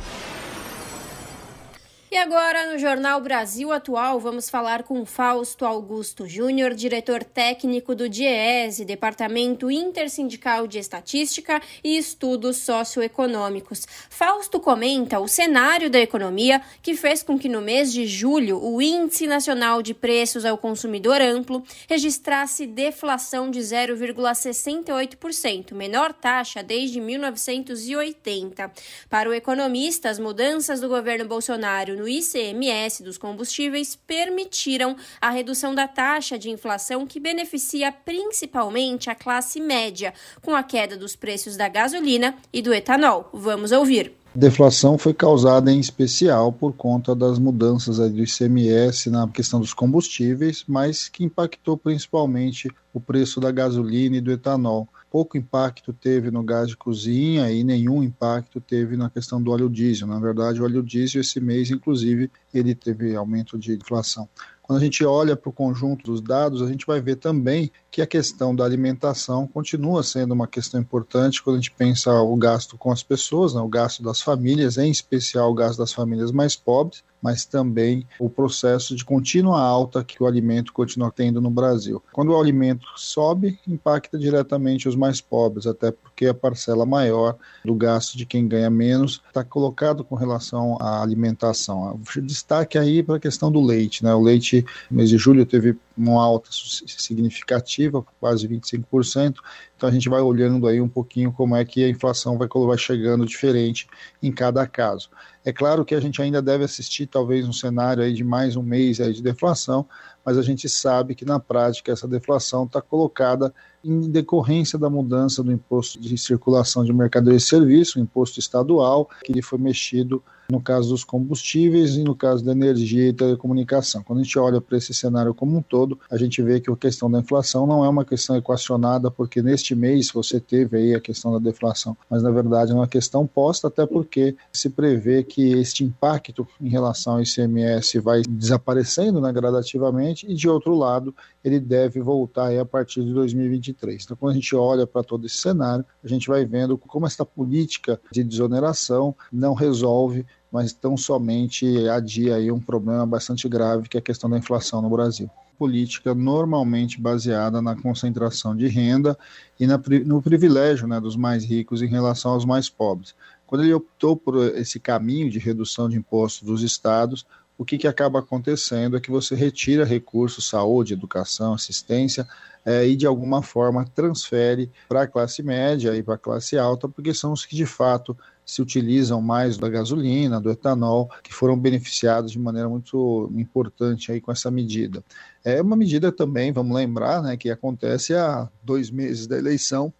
[2.10, 8.08] E agora, no Jornal Brasil Atual, vamos falar com Fausto Augusto Júnior, diretor técnico do
[8.08, 13.86] DIEESE, Departamento Intersindical de Estatística e Estudos Socioeconômicos.
[14.08, 18.80] Fausto comenta o cenário da economia que fez com que no mês de julho o
[18.80, 28.72] Índice Nacional de Preços ao Consumidor Amplo registrasse deflação de 0,68%, menor taxa desde 1980.
[29.10, 35.74] Para o economista, as mudanças do governo Bolsonaro no ICMS dos combustíveis permitiram a redução
[35.74, 41.56] da taxa de inflação que beneficia principalmente a classe média, com a queda dos preços
[41.56, 43.28] da gasolina e do etanol.
[43.32, 44.12] Vamos ouvir.
[44.34, 50.64] Deflação foi causada em especial por conta das mudanças do ICMS na questão dos combustíveis,
[50.68, 56.42] mas que impactou principalmente o preço da gasolina e do etanol pouco impacto teve no
[56.42, 60.06] gás de cozinha e nenhum impacto teve na questão do óleo diesel.
[60.06, 64.28] Na verdade, o óleo diesel esse mês, inclusive, ele teve aumento de inflação.
[64.62, 68.02] Quando a gente olha para o conjunto dos dados, a gente vai ver também que
[68.02, 72.78] a questão da alimentação continua sendo uma questão importante quando a gente pensa o gasto
[72.78, 76.54] com as pessoas, né, o gasto das famílias, em especial o gasto das famílias mais
[76.54, 82.00] pobres, mas também o processo de contínua alta que o alimento continua tendo no Brasil.
[82.12, 87.74] Quando o alimento sobe, impacta diretamente os mais pobres, até porque a parcela maior do
[87.74, 92.00] gasto de quem ganha menos está colocado com relação à alimentação.
[92.22, 94.04] Destaque aí para a questão do leite.
[94.04, 94.14] Né?
[94.14, 99.36] O leite, mês de julho, teve uma alta significativa, quase 25%.
[99.76, 102.78] Então a gente vai olhando aí um pouquinho como é que a inflação vai, vai
[102.78, 103.86] chegando diferente
[104.22, 105.10] em cada caso.
[105.48, 108.62] É claro que a gente ainda deve assistir talvez um cenário aí de mais um
[108.62, 109.86] mês aí de deflação,
[110.22, 113.50] mas a gente sabe que na prática essa deflação está colocada
[113.82, 119.08] em decorrência da mudança do imposto de circulação de mercadorias e serviços, o imposto estadual,
[119.24, 124.02] que ele foi mexido no caso dos combustíveis e no caso da energia e telecomunicação.
[124.02, 126.76] Quando a gente olha para esse cenário como um todo, a gente vê que a
[126.76, 131.00] questão da inflação não é uma questão equacionada, porque neste mês você teve aí a
[131.00, 135.37] questão da deflação, mas na verdade é uma questão posta, até porque se prevê que
[135.42, 141.14] este impacto em relação ao ICMS vai desaparecendo né, gradativamente e, de outro lado,
[141.44, 144.04] ele deve voltar a partir de 2023.
[144.04, 147.24] Então, quando a gente olha para todo esse cenário, a gente vai vendo como esta
[147.24, 153.96] política de desoneração não resolve mas tão somente adia aí um problema bastante grave que
[153.96, 155.30] é a questão da inflação no Brasil.
[155.58, 159.18] Política normalmente baseada na concentração de renda
[159.58, 163.14] e na, no privilégio né, dos mais ricos em relação aos mais pobres.
[163.48, 167.26] Quando ele optou por esse caminho de redução de impostos dos estados,
[167.56, 172.28] o que, que acaba acontecendo é que você retira recursos, saúde, educação, assistência,
[172.62, 176.86] é, e de alguma forma transfere para a classe média e para a classe alta,
[176.90, 181.58] porque são os que de fato se utilizam mais da gasolina, do etanol, que foram
[181.58, 185.02] beneficiados de maneira muito importante aí com essa medida.
[185.42, 189.90] É uma medida também, vamos lembrar, né, que acontece há dois meses da eleição,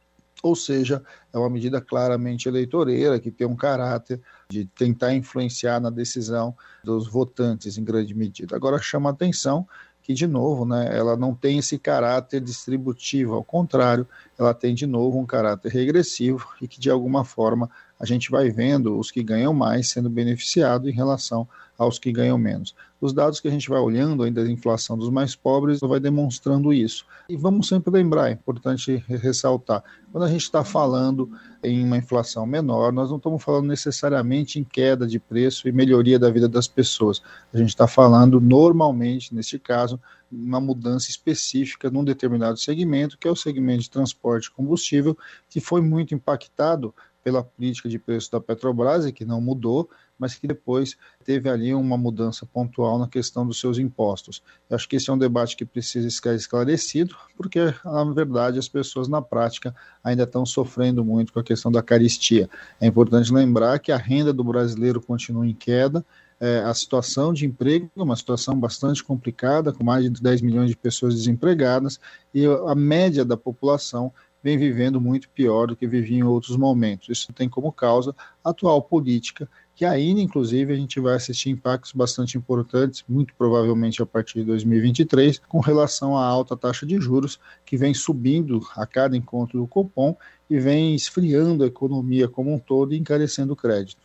[0.42, 5.90] ou seja, é uma medida claramente eleitoreira, que tem um caráter de tentar influenciar na
[5.90, 8.56] decisão dos votantes em grande medida.
[8.56, 9.66] Agora chama atenção
[10.02, 14.08] que, de novo, né, ela não tem esse caráter distributivo, ao contrário,
[14.38, 17.68] ela tem, de novo, um caráter regressivo e que, de alguma forma,
[18.00, 21.46] a gente vai vendo os que ganham mais sendo beneficiados em relação
[21.78, 22.74] aos que ganham menos.
[23.00, 26.72] Os dados que a gente vai olhando ainda da inflação dos mais pobres vai demonstrando
[26.72, 27.06] isso.
[27.28, 31.30] E vamos sempre lembrar, é importante ressaltar, quando a gente está falando
[31.62, 36.18] em uma inflação menor, nós não estamos falando necessariamente em queda de preço e melhoria
[36.18, 37.22] da vida das pessoas.
[37.54, 40.00] A gente está falando normalmente, neste caso,
[40.30, 45.16] uma mudança específica num determinado segmento, que é o segmento de transporte e combustível,
[45.48, 50.46] que foi muito impactado pela política de preço da Petrobras que não mudou, mas que
[50.46, 54.42] depois teve ali uma mudança pontual na questão dos seus impostos.
[54.68, 58.68] Eu acho que esse é um debate que precisa ser esclarecido, porque, na verdade, as
[58.68, 62.48] pessoas na prática ainda estão sofrendo muito com a questão da caristia.
[62.80, 66.04] É importante lembrar que a renda do brasileiro continua em queda,
[66.40, 70.70] é, a situação de emprego é uma situação bastante complicada, com mais de 10 milhões
[70.70, 71.98] de pessoas desempregadas,
[72.32, 74.12] e a média da população
[74.42, 77.08] vem vivendo muito pior do que vivia em outros momentos.
[77.08, 78.14] Isso tem como causa
[78.44, 79.48] a atual política,
[79.78, 84.46] que ainda, inclusive, a gente vai assistir impactos bastante importantes, muito provavelmente a partir de
[84.46, 89.68] 2023, com relação à alta taxa de juros, que vem subindo a cada encontro do
[89.68, 90.16] Copom
[90.50, 94.02] e vem esfriando a economia como um todo e encarecendo o crédito.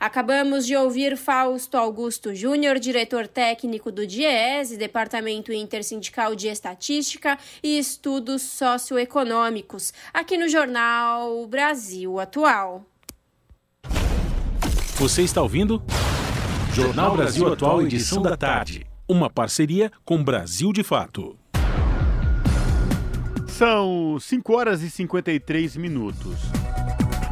[0.00, 7.78] Acabamos de ouvir Fausto Augusto Júnior, diretor técnico do DIEESE, Departamento Intersindical de Estatística e
[7.78, 12.86] Estudos Socioeconômicos, aqui no jornal Brasil Atual.
[15.00, 15.82] Você está ouvindo?
[16.74, 18.86] Jornal Brasil Atual, edição da tarde.
[19.08, 21.38] Uma parceria com Brasil de Fato.
[23.48, 26.36] São 5 horas e 53 minutos.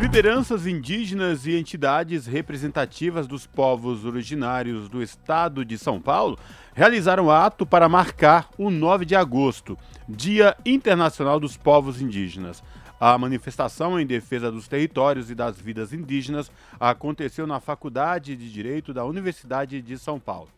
[0.01, 6.39] Lideranças indígenas e entidades representativas dos povos originários do estado de São Paulo
[6.73, 9.77] realizaram ato para marcar o 9 de agosto,
[10.09, 12.63] Dia Internacional dos Povos Indígenas.
[13.01, 18.93] A manifestação em defesa dos territórios e das vidas indígenas aconteceu na Faculdade de Direito
[18.93, 20.49] da Universidade de São Paulo.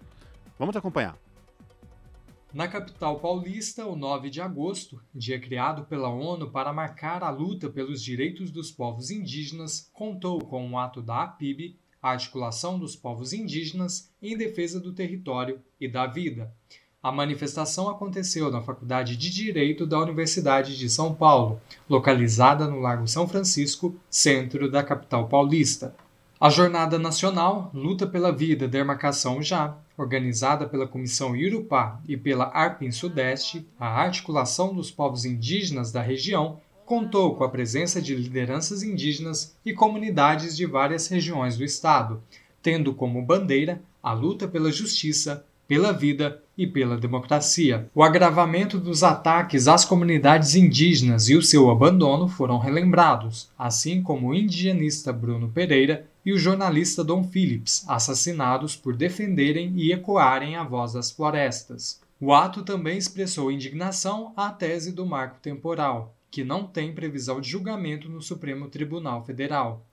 [0.58, 1.18] Vamos acompanhar.
[2.52, 7.68] Na capital paulista, o 9 de agosto, dia criado pela ONU para marcar a luta
[7.68, 13.32] pelos direitos dos povos indígenas, contou com um ato da APIB, a Articulação dos Povos
[13.32, 16.52] Indígenas em Defesa do Território e da Vida.
[17.02, 23.08] A manifestação aconteceu na Faculdade de Direito da Universidade de São Paulo, localizada no Largo
[23.08, 25.94] São Francisco, centro da capital paulista.
[26.38, 32.90] A Jornada Nacional Luta pela Vida Demarcação Já, organizada pela Comissão Irupá e pela Arpim
[32.90, 39.56] Sudeste, a articulação dos povos indígenas da região, contou com a presença de lideranças indígenas
[39.64, 42.22] e comunidades de várias regiões do estado,
[42.62, 47.88] tendo como bandeira a luta pela justiça, pela vida e pela democracia.
[47.94, 54.26] O agravamento dos ataques às comunidades indígenas e o seu abandono foram relembrados, assim como
[54.26, 60.64] o indigenista Bruno Pereira e o jornalista Dom Phillips, assassinados por defenderem e ecoarem a
[60.64, 62.00] voz das florestas.
[62.20, 67.48] O ato também expressou indignação à tese do marco temporal, que não tem previsão de
[67.48, 69.86] julgamento no Supremo Tribunal Federal.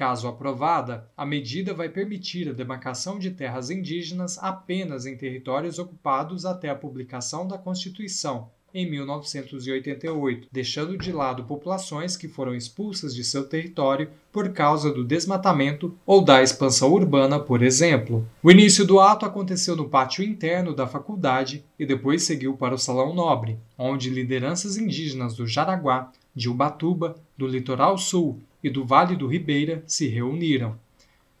[0.00, 6.46] Caso aprovada, a medida vai permitir a demarcação de terras indígenas apenas em territórios ocupados
[6.46, 13.22] até a publicação da Constituição, em 1988, deixando de lado populações que foram expulsas de
[13.22, 18.26] seu território por causa do desmatamento ou da expansão urbana, por exemplo.
[18.42, 22.78] O início do ato aconteceu no pátio interno da faculdade e depois seguiu para o
[22.78, 29.16] Salão Nobre, onde lideranças indígenas do Jaraguá, de Ubatuba, do Litoral Sul e do Vale
[29.16, 30.78] do Ribeira se reuniram.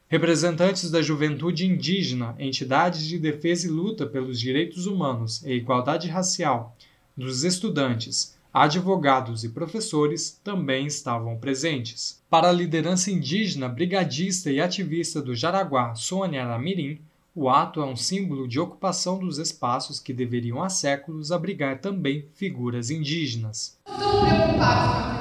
[0.08, 6.76] Representantes da juventude indígena, entidades de defesa e luta pelos direitos humanos e igualdade racial,
[7.16, 12.20] dos estudantes, advogados e professores também estavam presentes.
[12.28, 16.98] Para a liderança indígena, brigadista e ativista do Jaraguá, Sônia Aramirim,
[17.32, 22.26] o ato é um símbolo de ocupação dos espaços que deveriam há séculos abrigar também
[22.34, 23.78] figuras indígenas.
[23.86, 25.19] Estão preocupados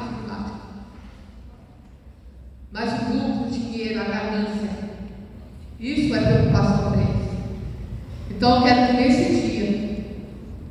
[2.71, 4.69] mas o lucro, o dinheiro, a ganância,
[5.79, 7.07] isso é preocupação deles.
[8.29, 10.05] Então eu quero que nesse dia,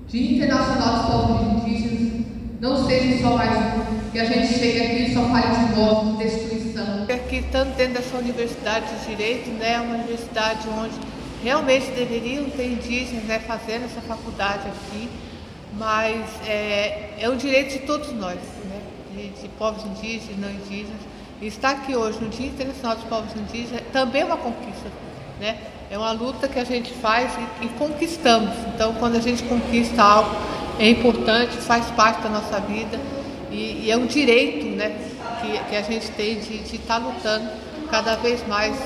[0.06, 2.26] Dia Internacional dos Povos Indígenas,
[2.60, 6.10] não seja só mais um, que a gente chegue aqui e só fale de morte,
[6.12, 7.04] de destruição.
[7.04, 10.94] Aqui, estando dentro dessa universidade de direito, né, uma universidade onde
[11.42, 15.08] realmente deveriam ter indígenas né, fazendo essa faculdade aqui,
[15.76, 18.80] mas é, é um direito de todos nós, né,
[19.12, 21.17] de, de povos indígenas e não indígenas.
[21.40, 24.90] Estar aqui hoje no Dia Internacional dos Povos Indígenas também é uma conquista.
[25.38, 25.56] Né?
[25.88, 27.30] É uma luta que a gente faz
[27.62, 28.52] e, e, conquistamos.
[28.74, 30.34] Então, quando a gente conquista algo,
[30.80, 32.98] é importante, faz parte da nossa vida
[33.52, 34.98] e, e é um direito né,
[35.40, 37.48] que, que, a gente tem de, de estar lutando
[37.88, 38.76] cada vez mais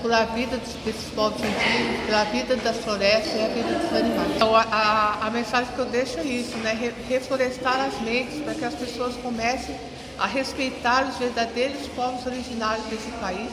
[0.00, 4.30] pela vida desses povos indígenas, pela vida das florestas e a vida dos animais.
[4.36, 6.92] Então, a, a, a mensagem que eu deixo é isso, né?
[7.08, 9.74] reflorestar as mentes para que as pessoas comecem
[10.22, 13.50] a respeitar os verdadeiros povos originários desse país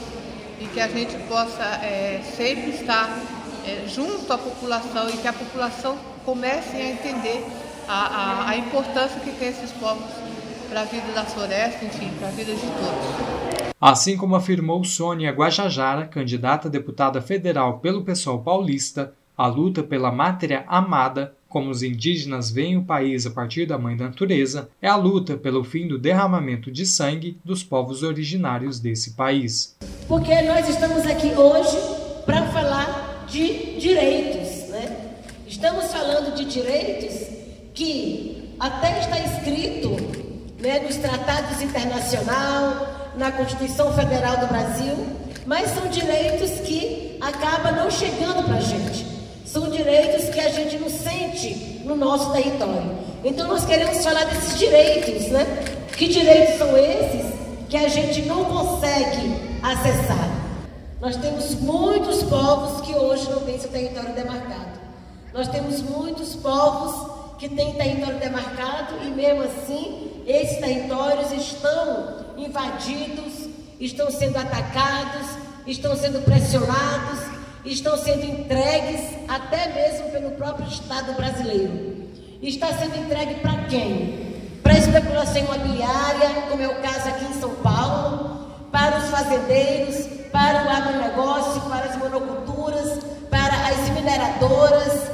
[0.61, 3.09] e que a gente possa é, sempre estar
[3.65, 7.43] é, junto à população e que a população comece a entender
[7.87, 10.11] a, a, a importância que tem esses povos
[10.69, 13.73] para a vida da floresta, enfim, para a vida de todos.
[13.81, 20.11] Assim como afirmou Sônia Guajajara, candidata a deputada federal pelo PSOL paulista, a luta pela
[20.11, 24.95] mátria amada como os indígenas veem o país a partir da mãe natureza, é a
[24.95, 29.75] luta pelo fim do derramamento de sangue dos povos originários desse país.
[30.07, 31.77] Porque nós estamos aqui hoje
[32.25, 35.15] para falar de direitos, né?
[35.47, 37.27] Estamos falando de direitos
[37.73, 39.95] que até está escrito
[40.61, 42.87] né, nos tratados internacionais,
[43.17, 44.95] na Constituição Federal do Brasil,
[45.45, 49.18] mas são direitos que acabam não chegando para a gente.
[49.51, 52.99] São direitos que a gente não sente no nosso território.
[53.23, 55.43] Então nós queremos falar desses direitos, né?
[55.97, 57.33] Que direitos são esses
[57.67, 60.29] que a gente não consegue acessar?
[61.01, 64.79] Nós temos muitos povos que hoje não têm seu território demarcado.
[65.33, 73.49] Nós temos muitos povos que têm território demarcado e mesmo assim esses territórios estão invadidos,
[73.79, 75.27] estão sendo atacados,
[75.65, 82.09] estão sendo pressionados estão sendo entregues até mesmo pelo próprio Estado brasileiro.
[82.41, 84.59] Está sendo entregue para quem?
[84.63, 90.07] Para a especulação imobiliária, como é o caso aqui em São Paulo, para os fazendeiros,
[90.31, 92.99] para o agronegócio, para as monoculturas,
[93.29, 95.11] para as mineradoras,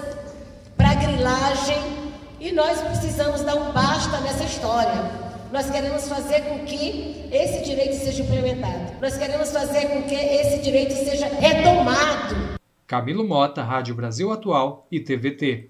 [0.78, 1.96] para a grilagem.
[2.40, 5.25] E nós precisamos dar um basta nessa história.
[5.56, 9.00] Nós queremos fazer com que esse direito seja implementado.
[9.02, 12.60] Nós queremos fazer com que esse direito seja retomado.
[12.86, 15.70] Camilo Mota, Rádio Brasil Atual e TVT.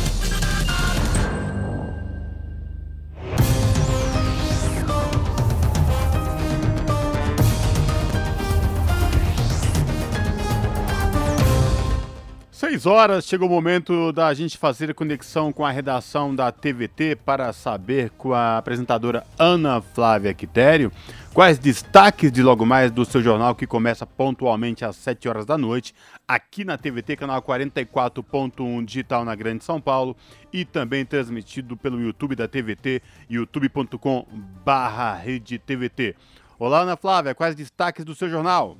[12.81, 17.53] Seis horas, chegou o momento da gente fazer conexão com a redação da TVT para
[17.53, 20.91] saber com a apresentadora Ana Flávia Quitério
[21.31, 25.59] quais destaques de logo mais do seu jornal que começa pontualmente às 7 horas da
[25.59, 25.93] noite,
[26.27, 30.17] aqui na TVT, canal 44.1 digital na Grande São Paulo
[30.51, 34.25] e também transmitido pelo YouTube da TVT, youtube.com
[34.65, 36.15] barra rede TVT.
[36.57, 38.75] Olá Ana Flávia, quais destaques do seu jornal?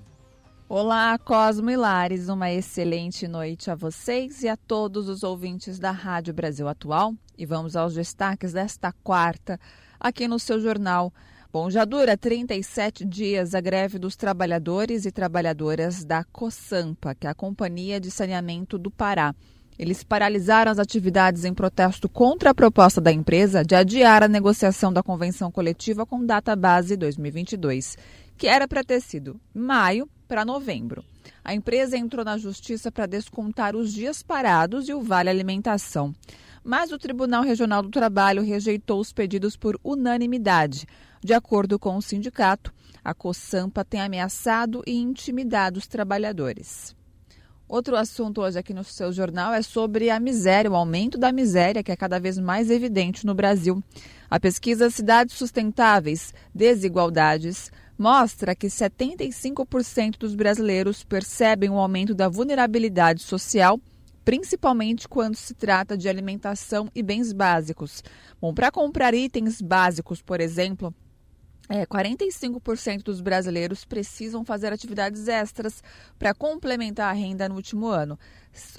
[0.74, 5.92] Olá, Cosmo e Lares, uma excelente noite a vocês e a todos os ouvintes da
[5.92, 7.14] Rádio Brasil Atual.
[7.38, 9.60] E vamos aos destaques desta quarta,
[10.00, 11.14] aqui no seu jornal.
[11.52, 17.32] Bom, já dura 37 dias a greve dos trabalhadores e trabalhadoras da COSAMPA, que é
[17.32, 19.36] a Companhia de Saneamento do Pará.
[19.78, 24.94] Eles paralisaram as atividades em protesto contra a proposta da empresa de adiar a negociação
[24.94, 27.98] da convenção coletiva com data base 2022,
[28.38, 31.04] que era para ter sido maio para novembro.
[31.44, 36.16] A empresa entrou na justiça para descontar os dias parados e o vale alimentação.
[36.64, 40.88] Mas o Tribunal Regional do Trabalho rejeitou os pedidos por unanimidade.
[41.22, 42.72] De acordo com o sindicato,
[43.04, 46.96] a COSAMPA tem ameaçado e intimidado os trabalhadores.
[47.68, 51.84] Outro assunto hoje aqui no seu jornal é sobre a miséria, o aumento da miséria
[51.84, 53.84] que é cada vez mais evidente no Brasil.
[54.30, 57.70] A pesquisa Cidades Sustentáveis, Desigualdades
[58.02, 63.80] mostra que 75% dos brasileiros percebem o um aumento da vulnerabilidade social,
[64.26, 68.04] principalmente quando se trata de alimentação e bens básicos.
[68.41, 70.91] Bom, para comprar itens básicos, por exemplo,
[71.70, 75.84] é, 45% dos brasileiros precisam fazer atividades extras
[76.18, 78.18] para complementar a renda no último ano.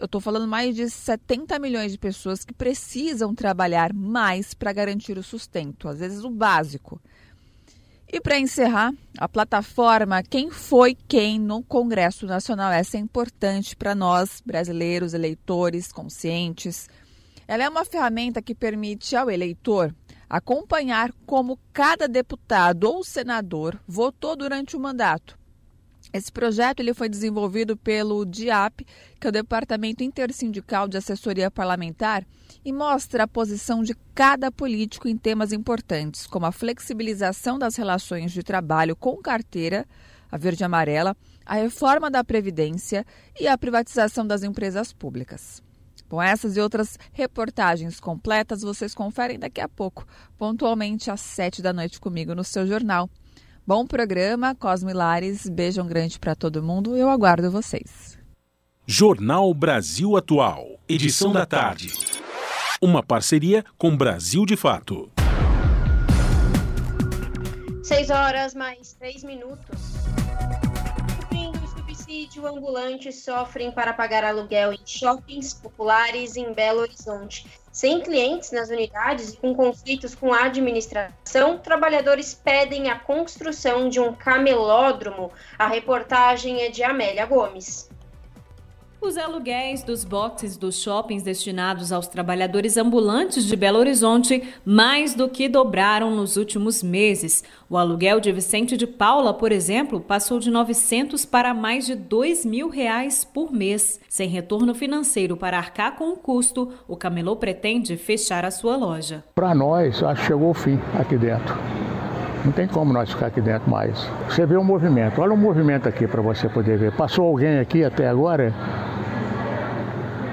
[0.01, 5.17] Eu estou falando mais de 70 milhões de pessoas que precisam trabalhar mais para garantir
[5.17, 7.01] o sustento, às vezes o básico.
[8.15, 12.71] E para encerrar, a plataforma Quem Foi Quem no Congresso Nacional.
[12.71, 16.91] Essa é importante para nós, brasileiros, eleitores conscientes.
[17.49, 19.95] Ela é uma ferramenta que permite ao eleitor
[20.29, 25.39] acompanhar como cada deputado ou senador votou durante o mandato
[26.13, 28.87] esse projeto ele foi desenvolvido pelo DIAP,
[29.19, 32.27] que é o Departamento Intersindical de Assessoria Parlamentar,
[32.65, 38.31] e mostra a posição de cada político em temas importantes, como a flexibilização das relações
[38.31, 39.87] de trabalho com carteira,
[40.31, 43.07] a verde amarela, a reforma da Previdência
[43.41, 45.63] e a privatização das empresas públicas.
[46.09, 50.07] Bom, essas e outras reportagens completas vocês conferem daqui a pouco,
[50.37, 53.09] pontualmente às sete da noite comigo no seu jornal.
[53.65, 55.49] Bom programa, Cosme Lares.
[55.49, 56.97] Beijão grande para todo mundo.
[56.97, 58.19] Eu aguardo vocês.
[58.85, 61.93] Jornal Brasil Atual, edição da tarde.
[62.81, 65.13] Uma parceria com Brasil de Fato.
[67.85, 69.79] Seis horas mais três minutos.
[71.21, 71.63] Cumprindo
[72.05, 77.47] vídeo, ambulantes sofrem para pagar aluguel em shoppings populares em Belo Horizonte.
[77.73, 83.99] Sem clientes nas unidades e com conflitos com a administração, trabalhadores pedem a construção de
[83.99, 85.33] um camelódromo.
[85.59, 87.89] A reportagem é de Amélia Gomes.
[89.03, 95.29] Os aluguéis dos boxes dos shoppings destinados aos trabalhadores ambulantes de Belo Horizonte mais do
[95.29, 97.43] que dobraram nos últimos meses.
[97.69, 102.47] O aluguel de Vicente de Paula, por exemplo, passou de 900 para mais de 2
[102.47, 103.99] mil reais por mês.
[104.09, 109.25] Sem retorno financeiro para arcar com o custo, o camelô pretende fechar a sua loja.
[109.35, 111.57] Para nós, acho que chegou o fim aqui dentro.
[112.45, 113.99] Não tem como nós ficar aqui dentro mais.
[114.29, 116.93] Você vê o movimento, olha o movimento aqui para você poder ver.
[116.93, 118.55] Passou alguém aqui até agora?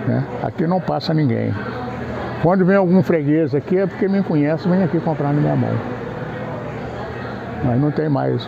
[0.07, 0.23] Né?
[0.43, 1.53] Aqui não passa ninguém.
[2.41, 5.73] Quando vem algum freguês aqui é porque me conhece, vem aqui comprar na minha mão.
[7.65, 8.47] Mas não tem mais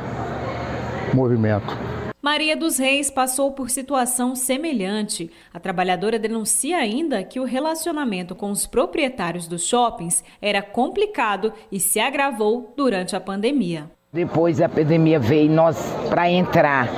[1.14, 1.78] movimento.
[2.22, 5.32] Maria dos Reis passou por situação semelhante.
[5.52, 11.80] A trabalhadora denuncia ainda que o relacionamento com os proprietários dos shoppings era complicado e
[11.80, 13.90] se agravou durante a pandemia.
[14.14, 15.78] Depois a pandemia veio, nós
[16.10, 16.90] para entrar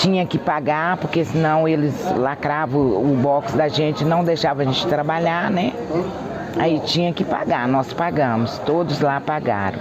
[0.00, 4.86] tinha que pagar, porque senão eles lacravam o box da gente, não deixavam a gente
[4.86, 5.74] trabalhar, né?
[6.58, 9.78] Aí tinha que pagar, nós pagamos, todos lá pagaram.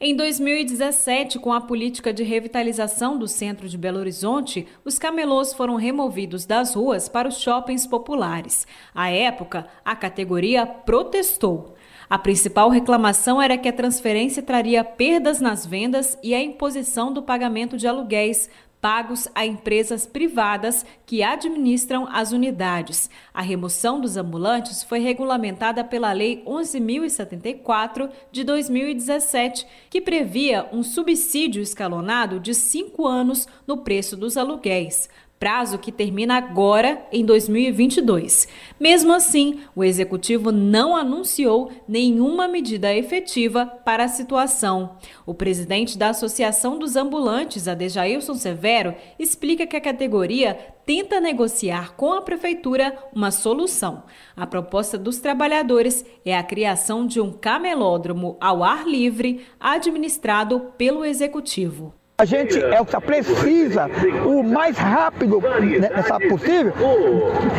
[0.00, 5.76] Em 2017, com a política de revitalização do centro de Belo Horizonte, os camelôs foram
[5.76, 8.66] removidos das ruas para os shoppings populares.
[8.92, 11.76] À época, a categoria protestou.
[12.10, 17.22] A principal reclamação era que a transferência traria perdas nas vendas e a imposição do
[17.22, 18.50] pagamento de aluguéis
[18.80, 23.08] pagos a empresas privadas que administram as unidades.
[23.32, 31.62] A remoção dos ambulantes foi regulamentada pela Lei 11.074 de 2017, que previa um subsídio
[31.62, 35.08] escalonado de cinco anos no preço dos aluguéis
[35.40, 38.46] prazo que termina agora em 2022.
[38.78, 44.98] Mesmo assim, o executivo não anunciou nenhuma medida efetiva para a situação.
[45.24, 52.12] O presidente da Associação dos Ambulantes, Adejailson Severo, explica que a categoria tenta negociar com
[52.12, 54.02] a prefeitura uma solução.
[54.36, 61.02] A proposta dos trabalhadores é a criação de um camelódromo ao ar livre administrado pelo
[61.02, 61.94] executivo.
[62.20, 63.88] A gente é o que precisa,
[64.26, 65.40] o mais rápido
[65.80, 66.74] nessa possível,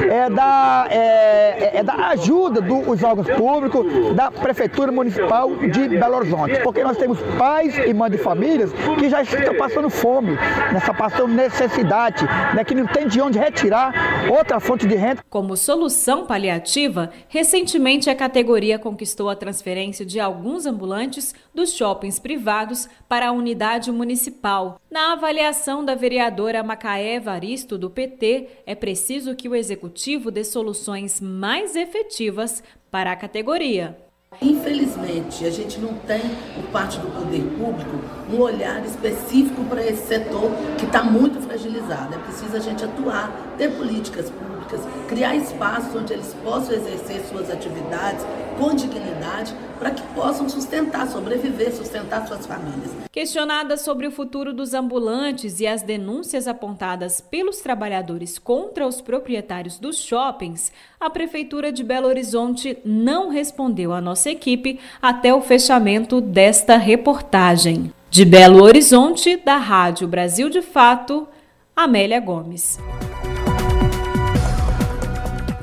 [0.08, 6.60] é da, é, é da ajuda dos órgãos públicos, da Prefeitura Municipal de Belo Horizonte.
[6.62, 10.38] Porque nós temos pais e mães de famílias que já estão passando fome,
[10.72, 13.92] nessa passando necessidade, né, que não tem de onde retirar
[14.30, 15.24] outra fonte de renda.
[15.28, 22.88] Como solução paliativa, recentemente a categoria conquistou a transferência de alguns ambulantes dos shoppings privados
[23.10, 24.51] para a unidade municipal
[24.90, 31.22] na avaliação da vereadora Macaé Evaristo, do PT, é preciso que o executivo dê soluções
[31.22, 33.98] mais efetivas para a categoria.
[34.42, 36.22] Infelizmente, a gente não tem,
[36.56, 38.00] por parte do poder público,
[38.32, 42.16] um olhar específico para esse setor que está muito fragilizado.
[42.16, 44.61] É preciso a gente atuar, ter políticas públicas,
[45.08, 48.26] criar espaços onde eles possam exercer suas atividades
[48.58, 52.92] com dignidade para que possam sustentar, sobreviver, sustentar suas famílias.
[53.12, 59.80] Questionada sobre o futuro dos ambulantes e as denúncias apontadas pelos trabalhadores contra os proprietários
[59.80, 66.22] dos shoppings, a Prefeitura de Belo Horizonte não respondeu à nossa equipe até o fechamento
[66.22, 67.92] desta reportagem.
[68.12, 71.28] De Belo Horizonte, da Rádio Brasil de Fato,
[71.76, 72.78] Amélia Gomes.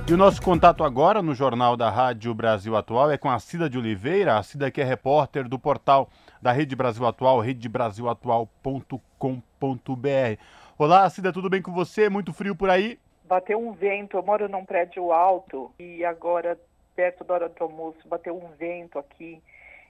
[0.09, 3.69] E o nosso contato agora no Jornal da Rádio Brasil Atual é com a Cida
[3.69, 6.09] de Oliveira, a Cida que é repórter do portal
[6.41, 10.41] da Rede Brasil Atual, redebrasilatual.com.br.
[10.79, 12.09] Olá, Cida, tudo bem com você?
[12.09, 12.99] Muito frio por aí?
[13.25, 16.59] Bateu um vento, eu moro num prédio alto e agora,
[16.97, 19.43] perto da hora do almoço, bateu um vento aqui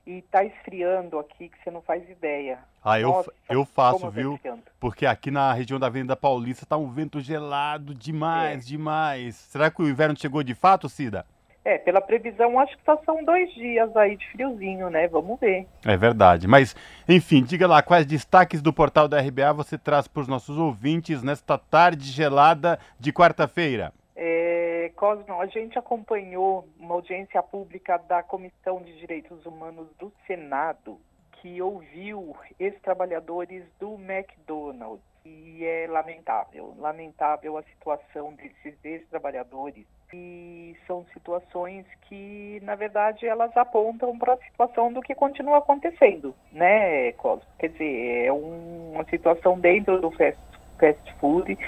[0.08, 2.58] e tá esfriando aqui que você não faz ideia.
[2.82, 4.40] Ah, eu, Nossa, eu faço, tá viu?
[4.80, 8.68] Porque aqui na região da Avenida Paulista tá um vento gelado demais, é.
[8.68, 9.36] demais.
[9.36, 11.26] Será que o inverno chegou de fato, Cida?
[11.62, 15.06] É, pela previsão, acho que só são dois dias aí de friozinho, né?
[15.08, 15.66] Vamos ver.
[15.84, 16.48] É verdade.
[16.48, 16.74] Mas,
[17.06, 21.22] enfim, diga lá, quais destaques do portal da RBA você traz para os nossos ouvintes
[21.22, 23.92] nesta tarde gelada de quarta-feira?
[24.16, 24.57] É,
[24.90, 30.98] Cosmo, a gente acompanhou uma audiência pública da Comissão de Direitos Humanos do Senado,
[31.32, 35.06] que ouviu ex-trabalhadores do McDonald's.
[35.24, 39.84] E é lamentável, lamentável a situação desses ex-trabalhadores.
[40.12, 46.34] E são situações que, na verdade, elas apontam para a situação do que continua acontecendo,
[46.50, 47.44] né, Cosmo?
[47.58, 50.40] Quer dizer, é um, uma situação dentro do fast,
[50.78, 51.58] fast food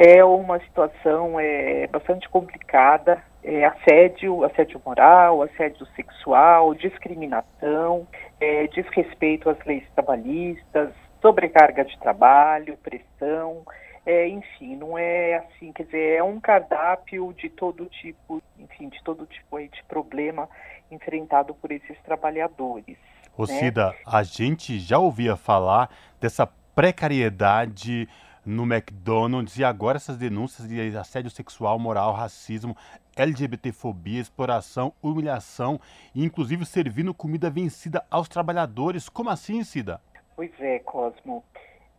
[0.00, 3.20] é uma situação é, bastante complicada.
[3.42, 8.06] É, assédio, assédio moral, assédio sexual, discriminação,
[8.40, 13.64] é, desrespeito às leis trabalhistas, sobrecarga de trabalho, pressão,
[14.06, 19.02] é, enfim, não é assim, quer dizer, é um cardápio de todo tipo, enfim, de
[19.02, 20.48] todo tipo de problema
[20.90, 22.96] enfrentado por esses trabalhadores.
[23.36, 23.54] Ô né?
[23.54, 28.08] Cida, a gente já ouvia falar dessa precariedade
[28.48, 32.74] no McDonald's e agora essas denúncias de assédio sexual, moral, racismo,
[33.14, 35.78] LGBTfobia, exploração, humilhação
[36.14, 39.08] e inclusive servindo comida vencida aos trabalhadores.
[39.08, 40.00] Como assim, Cida?
[40.34, 41.44] Pois é, Cosmo.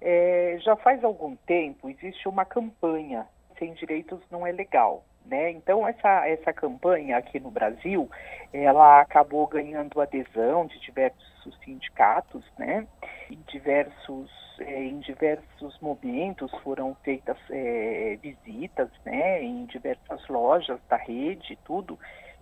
[0.01, 3.27] É, já faz algum tempo existe uma campanha
[3.59, 5.03] sem direitos não é legal.
[5.25, 5.51] Né?
[5.51, 8.09] Então essa, essa campanha aqui no Brasil,
[8.51, 11.28] ela acabou ganhando adesão de diversos
[11.63, 12.87] sindicatos, né?
[13.29, 19.43] Em diversos, é, em diversos momentos foram feitas é, visitas, né?
[19.43, 21.97] Em diversas lojas da rede, tudo.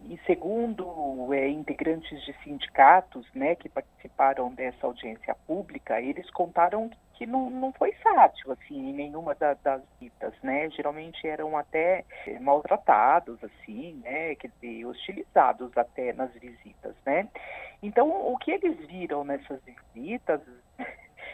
[0.05, 6.97] E segundo é, integrantes de sindicatos, né, que participaram dessa audiência pública, eles contaram que
[7.25, 10.69] não, não foi fácil, assim, em nenhuma da, das visitas, né?
[10.69, 14.35] Geralmente eram até eh, maltratados, assim, né?
[14.35, 17.27] Quer dizer, hostilizados até nas visitas, né?
[17.81, 19.59] Então, o que eles viram nessas
[19.93, 20.41] visitas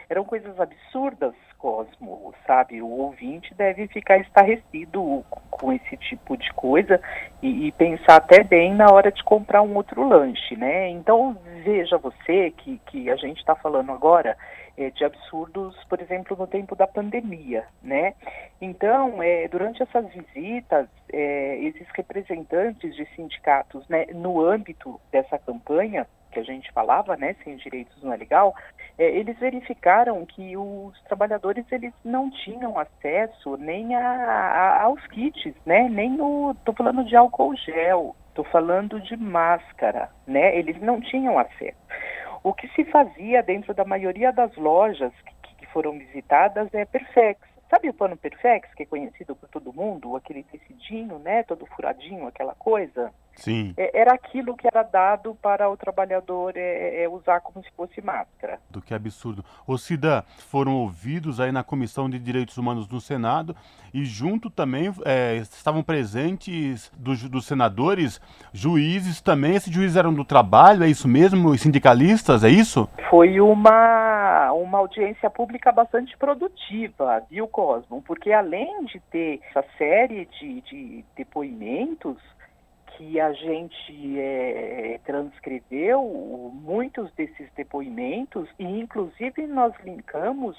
[0.09, 2.81] eram coisas absurdas, Cosmo, sabe?
[2.81, 6.99] O ouvinte deve ficar estarrecido com esse tipo de coisa
[7.41, 10.89] e, e, pensar até bem na hora de comprar um outro lanche, né?
[10.89, 14.37] Então, veja você que, que a gente está falando agora
[14.77, 18.13] é, de absurdos, por exemplo, no tempo da pandemia, né?
[18.61, 26.07] Então, é, durante essas visitas, é, esses representantes de sindicatos, né, no âmbito dessa campanha
[26.31, 28.55] que a gente falava, né, sem direitos não é legal,
[28.97, 35.53] é, eles verificaram que os trabalhadores eles não tinham acesso nem a, a, aos kits,
[35.65, 40.99] né, nem no, tô falando de álcool gel, tô falando de máscara, né, eles não
[40.99, 41.77] tinham acesso.
[42.43, 47.39] O que se fazia dentro da maioria das lojas que, que foram visitadas é Perfex.
[47.69, 50.15] Sabe o pano Perfex, que é conhecido por todo mundo?
[50.15, 51.43] Aquele tecidinho, né?
[51.43, 53.11] Todo furadinho, aquela coisa?
[53.35, 53.73] Sim.
[53.77, 57.71] É, era aquilo que era dado para o trabalhador é, é, é, usar como se
[57.75, 58.59] fosse máscara.
[58.69, 59.43] Do que absurdo.
[59.65, 63.55] Ô Cida, foram ouvidos aí na Comissão de Direitos Humanos do Senado
[63.93, 68.19] e junto também é, estavam presentes dos, dos, senadores
[68.51, 69.55] juízes também.
[69.55, 71.55] Esses juízes eram do trabalho, é isso mesmo?
[71.57, 72.89] Sindicalistas, é isso?
[73.09, 78.01] Foi uma, uma audiência pública bastante produtiva, viu, Cosmo?
[78.01, 82.17] Porque além de ter essa série de, de depoimentos,
[82.97, 86.01] que a gente é, transcreveu
[86.53, 90.57] muitos desses depoimentos e inclusive nós linkamos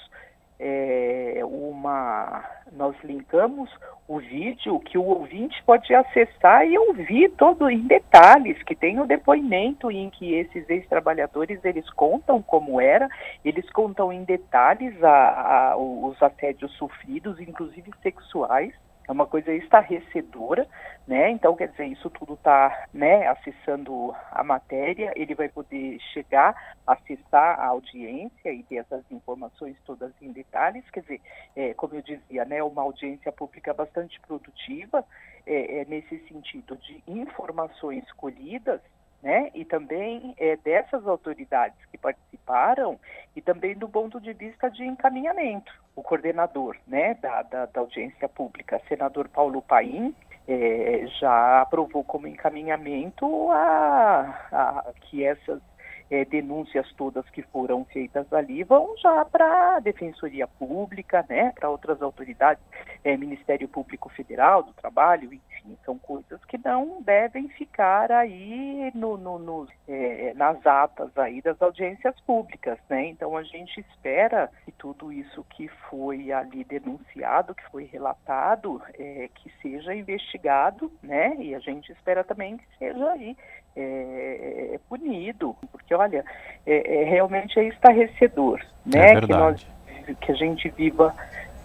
[0.59, 3.70] é, uma nós linkamos
[4.06, 9.06] o vídeo que o ouvinte pode acessar e ouvir todo em detalhes que tem o
[9.06, 13.09] depoimento em que esses ex-trabalhadores eles contam como era
[13.44, 18.73] eles contam em detalhes a, a, os assédios sofridos inclusive sexuais
[19.06, 20.66] é uma coisa estarrecedora,
[21.06, 21.31] né?
[21.31, 26.55] Então, quer dizer, isso tudo está, né, acessando a matéria, ele vai poder chegar,
[26.86, 31.20] acessar a audiência e ter essas informações todas em detalhes, quer dizer,
[31.55, 35.05] é, como eu dizia, né, uma audiência pública bastante produtiva,
[35.47, 38.81] é, é nesse sentido de informações colhidas,
[39.25, 39.51] né?
[39.55, 43.01] E também é, dessas autoridades que participaram
[43.35, 45.73] e também do ponto de vista de encaminhamento.
[45.97, 50.15] O coordenador, né, da, da, da audiência pública, senador Paulo Paim,
[50.47, 55.63] é, já aprovou como encaminhamento a, a que essas
[56.10, 61.70] é, denúncias todas que foram feitas ali vão já para a Defensoria Pública, né, para
[61.70, 62.62] outras autoridades,
[63.02, 69.16] é, Ministério Público Federal do Trabalho, enfim, são coisas que não devem ficar aí no,
[69.16, 73.06] no, no é, nas atas aí das audiências públicas, né?
[73.06, 79.28] Então a gente espera que tudo isso que foi ali denunciado, que foi relatado, é,
[79.35, 81.36] que seja investigado, né?
[81.39, 83.36] E a gente espera também que seja aí
[83.76, 86.24] é, é punido, porque olha,
[86.66, 89.12] é, é, realmente é estarrecedor, né?
[89.12, 89.66] É que, nós,
[90.20, 91.15] que a gente viva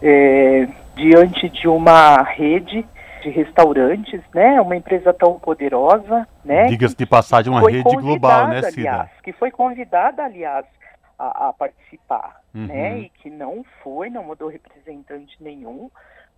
[0.01, 2.85] é, diante de uma rede
[3.23, 4.59] de restaurantes, né?
[4.61, 6.65] Uma empresa tão poderosa, né?
[6.67, 8.89] Diga-se de passagem, uma rede global, né, Cida?
[8.89, 10.65] Aliás, que foi convidada, aliás,
[11.17, 12.67] a, a participar, uhum.
[12.67, 12.99] né?
[12.99, 15.89] E que não foi, não mandou representante nenhum,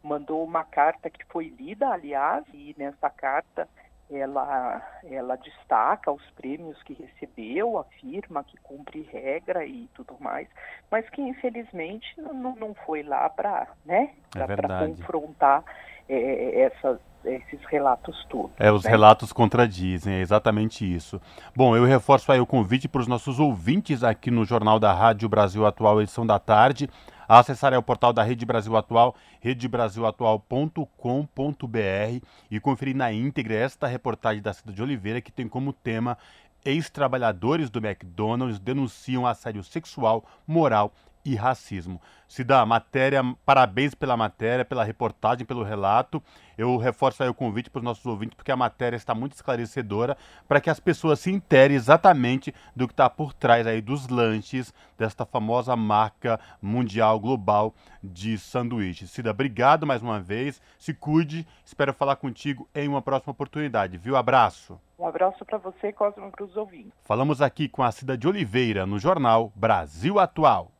[0.03, 3.67] mandou uma carta que foi lida, aliás, e nessa carta
[4.11, 10.47] ela, ela destaca os prêmios que recebeu, afirma que cumpre regra e tudo mais,
[10.89, 15.63] mas que infelizmente não, não foi lá para né, é confrontar
[16.09, 18.51] é, essas, esses relatos todos.
[18.59, 18.89] É, os né?
[18.89, 21.21] relatos contradizem, é exatamente isso.
[21.55, 25.29] Bom, eu reforço aí o convite para os nossos ouvintes aqui no Jornal da Rádio
[25.29, 26.89] Brasil Atual, edição da tarde,
[27.31, 34.41] a acessar o portal da Rede Brasil Atual, redebrasilatual.com.br e conferir na íntegra esta reportagem
[34.41, 36.17] da Cida de Oliveira, que tem como tema
[36.65, 40.91] Ex-trabalhadores do McDonald's denunciam assédio sexual, moral
[41.23, 42.01] e racismo.
[42.45, 46.23] Dá matéria, parabéns pela matéria, pela reportagem, pelo relato.
[46.57, 50.17] Eu reforço aí o convite para os nossos ouvintes, porque a matéria está muito esclarecedora
[50.47, 54.73] para que as pessoas se interem exatamente do que está por trás aí dos lanches
[54.97, 59.11] desta famosa marca mundial, global de sanduíches.
[59.11, 60.61] Cida, obrigado mais uma vez.
[60.79, 61.45] Se cuide.
[61.65, 64.15] Espero falar contigo em uma próxima oportunidade, viu?
[64.15, 64.79] Abraço.
[64.97, 66.93] Um abraço para você e Cosmo para os ouvintes.
[67.03, 70.71] Falamos aqui com a Cida de Oliveira no jornal Brasil Atual.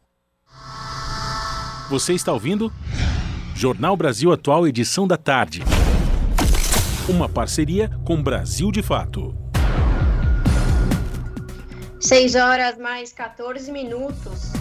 [1.90, 2.72] Você está ouvindo?
[3.56, 5.62] Jornal Brasil Atual, edição da tarde.
[7.08, 9.36] Uma parceria com Brasil de Fato.
[12.00, 14.61] 6 horas mais 14 minutos.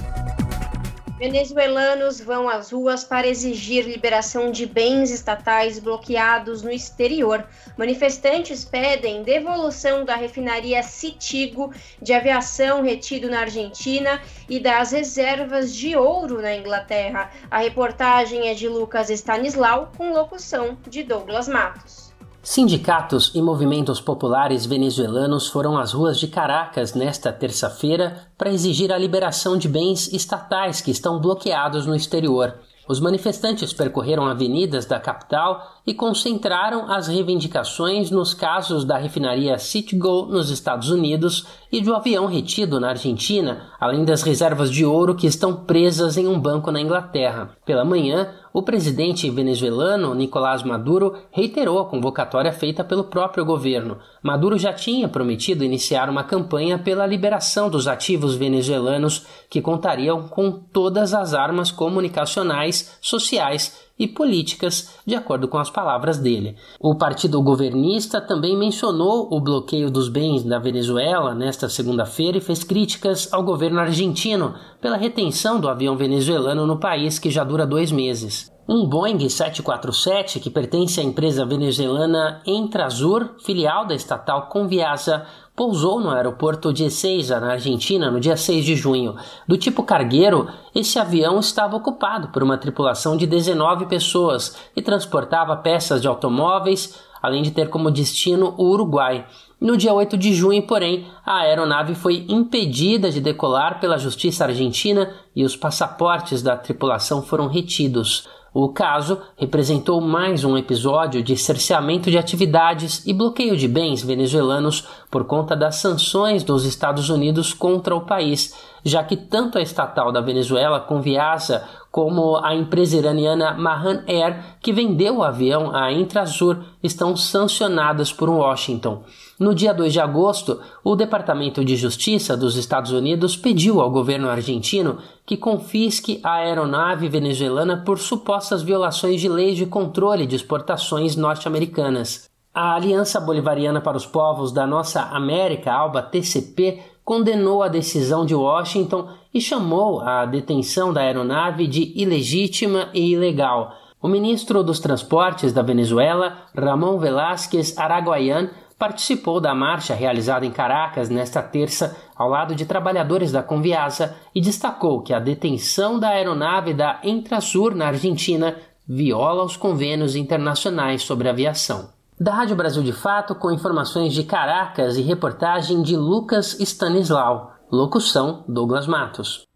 [1.20, 7.46] Venezuelanos vão às ruas para exigir liberação de bens estatais bloqueados no exterior.
[7.76, 14.18] Manifestantes pedem devolução da refinaria Citigo de aviação retido na Argentina
[14.48, 17.30] e das reservas de ouro na Inglaterra.
[17.50, 22.09] A reportagem é de Lucas Stanislau, com locução de Douglas Matos.
[22.42, 28.96] Sindicatos e movimentos populares venezuelanos foram às ruas de Caracas nesta terça-feira para exigir a
[28.96, 32.54] liberação de bens estatais que estão bloqueados no exterior.
[32.88, 40.24] Os manifestantes percorreram avenidas da capital e concentraram as reivindicações nos casos da refinaria Citgo
[40.26, 45.26] nos Estados Unidos e do avião retido na Argentina, além das reservas de ouro que
[45.26, 47.56] estão presas em um banco na Inglaterra.
[47.66, 53.98] Pela manhã, o presidente venezuelano Nicolás Maduro reiterou a convocatória feita pelo próprio governo.
[54.22, 60.52] Maduro já tinha prometido iniciar uma campanha pela liberação dos ativos venezuelanos que contariam com
[60.52, 66.56] todas as armas comunicacionais, sociais e políticas, de acordo com as palavras dele.
[66.80, 72.64] O partido governista também mencionou o bloqueio dos bens da Venezuela nesta segunda-feira e fez
[72.64, 77.92] críticas ao governo argentino pela retenção do avião venezuelano no país que já dura dois
[77.92, 78.50] meses.
[78.66, 85.26] Um Boeing 747, que pertence à empresa venezuelana Entrazur, filial da estatal Conviasa,
[85.60, 89.14] pousou no aeroporto de Ezeiza, na Argentina, no dia 6 de junho.
[89.46, 95.54] Do tipo cargueiro, esse avião estava ocupado por uma tripulação de 19 pessoas e transportava
[95.58, 99.26] peças de automóveis, além de ter como destino o Uruguai.
[99.60, 105.12] No dia 8 de junho, porém, a aeronave foi impedida de decolar pela justiça argentina
[105.36, 108.26] e os passaportes da tripulação foram retidos.
[108.52, 114.88] O caso representou mais um episódio de cerceamento de atividades e bloqueio de bens venezuelanos
[115.08, 118.52] por conta das sanções dos Estados Unidos contra o país,
[118.84, 124.72] já que tanto a estatal da Venezuela, Conviasa, como a empresa iraniana Mahan Air, que
[124.72, 129.02] vendeu o avião à Intrazur, estão sancionadas por Washington.
[129.38, 134.28] No dia 2 de agosto, o Departamento de Justiça dos Estados Unidos pediu ao governo
[134.28, 141.16] argentino que confisque a aeronave venezuelana por supostas violações de leis de controle de exportações
[141.16, 142.28] norte-americanas.
[142.52, 148.36] A Aliança Bolivariana para os Povos da Nossa América, ALBA TCP, condenou a decisão de
[148.36, 153.74] Washington e chamou a detenção da aeronave de ilegítima e ilegal.
[154.00, 161.08] O ministro dos Transportes da Venezuela, Ramon Velásquez Araguayan, participou da marcha realizada em Caracas
[161.10, 166.72] nesta terça ao lado de trabalhadores da Conviasa e destacou que a detenção da aeronave
[166.72, 168.56] da Entrasur na Argentina
[168.86, 171.88] viola os convênios internacionais sobre aviação.
[172.22, 177.54] Da Rádio Brasil de Fato, com informações de Caracas e reportagem de Lucas Stanislau.
[177.72, 179.48] Locução: Douglas Matos.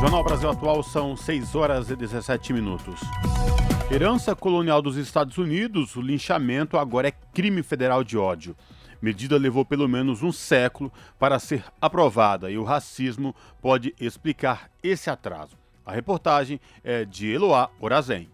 [0.00, 3.00] Jornal Brasil Atual são 6 horas e 17 minutos.
[3.90, 8.54] Herança colonial dos Estados Unidos, o linchamento agora é crime federal de ódio.
[9.02, 15.10] Medida levou pelo menos um século para ser aprovada e o racismo pode explicar esse
[15.10, 15.56] atraso.
[15.84, 18.33] A reportagem é de Eloá Orazen.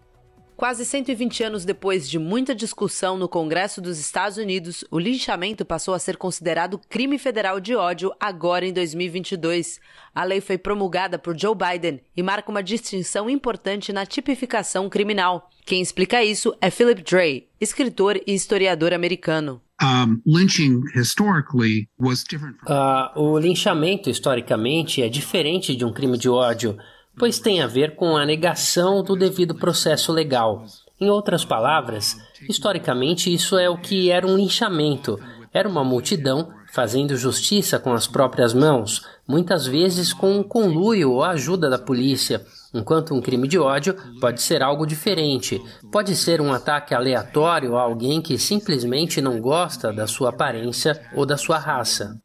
[0.61, 5.91] Quase 120 anos depois de muita discussão no Congresso dos Estados Unidos, o linchamento passou
[5.91, 9.79] a ser considerado crime federal de ódio agora em 2022.
[10.13, 15.49] A lei foi promulgada por Joe Biden e marca uma distinção importante na tipificação criminal.
[15.65, 19.59] Quem explica isso é Philip Dray, escritor e historiador americano.
[19.81, 22.57] Um, lynching historically was different.
[22.67, 26.77] Uh, o linchamento historicamente é diferente de um crime de ódio
[27.21, 30.65] pois tem a ver com a negação do devido processo legal.
[30.99, 32.17] Em outras palavras,
[32.49, 35.19] historicamente isso é o que era um linchamento.
[35.53, 41.23] Era uma multidão fazendo justiça com as próprias mãos, muitas vezes com um conluio ou
[41.23, 42.43] ajuda da polícia,
[42.73, 45.61] enquanto um crime de ódio pode ser algo diferente.
[45.91, 51.23] Pode ser um ataque aleatório a alguém que simplesmente não gosta da sua aparência ou
[51.23, 52.19] da sua raça.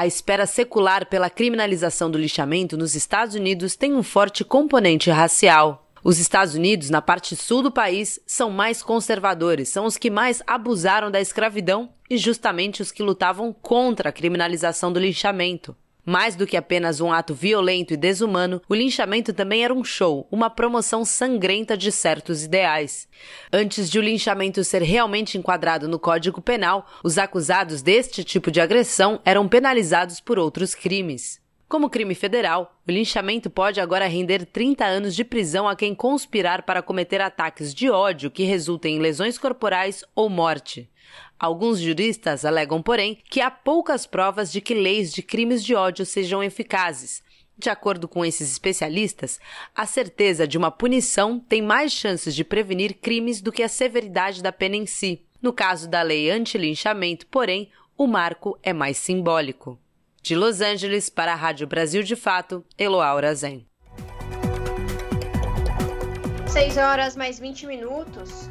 [0.00, 5.90] A espera secular pela criminalização do lixamento nos Estados Unidos tem um forte componente racial.
[6.02, 10.42] Os Estados Unidos, na parte sul do país, são mais conservadores, são os que mais
[10.46, 15.76] abusaram da escravidão e justamente os que lutavam contra a criminalização do linchamento.
[16.10, 20.26] Mais do que apenas um ato violento e desumano, o linchamento também era um show,
[20.28, 23.06] uma promoção sangrenta de certos ideais.
[23.52, 28.60] Antes de o linchamento ser realmente enquadrado no Código Penal, os acusados deste tipo de
[28.60, 31.40] agressão eram penalizados por outros crimes.
[31.68, 36.64] Como crime federal, o linchamento pode agora render 30 anos de prisão a quem conspirar
[36.64, 40.89] para cometer ataques de ódio que resultem em lesões corporais ou morte.
[41.40, 46.04] Alguns juristas alegam, porém, que há poucas provas de que leis de crimes de ódio
[46.04, 47.22] sejam eficazes.
[47.56, 49.40] De acordo com esses especialistas,
[49.74, 54.42] a certeza de uma punição tem mais chances de prevenir crimes do que a severidade
[54.42, 55.24] da pena em si.
[55.40, 59.80] No caso da lei anti-linchamento, porém, o marco é mais simbólico.
[60.22, 63.66] De Los Angeles para a Rádio Brasil de Fato, Eloaura Zen.
[66.48, 68.46] 6 horas mais 20 minutos.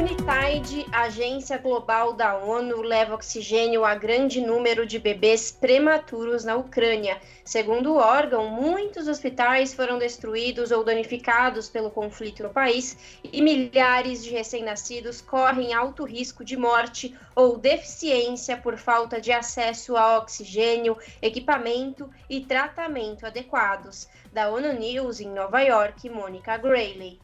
[0.00, 7.20] Unitaid, agência global da ONU, leva oxigênio a grande número de bebês prematuros na Ucrânia.
[7.44, 14.24] Segundo o órgão, muitos hospitais foram destruídos ou danificados pelo conflito no país e milhares
[14.24, 20.96] de recém-nascidos correm alto risco de morte ou deficiência por falta de acesso a oxigênio,
[21.20, 24.08] equipamento e tratamento adequados.
[24.32, 27.20] Da ONU News em Nova York, Mônica Grayley.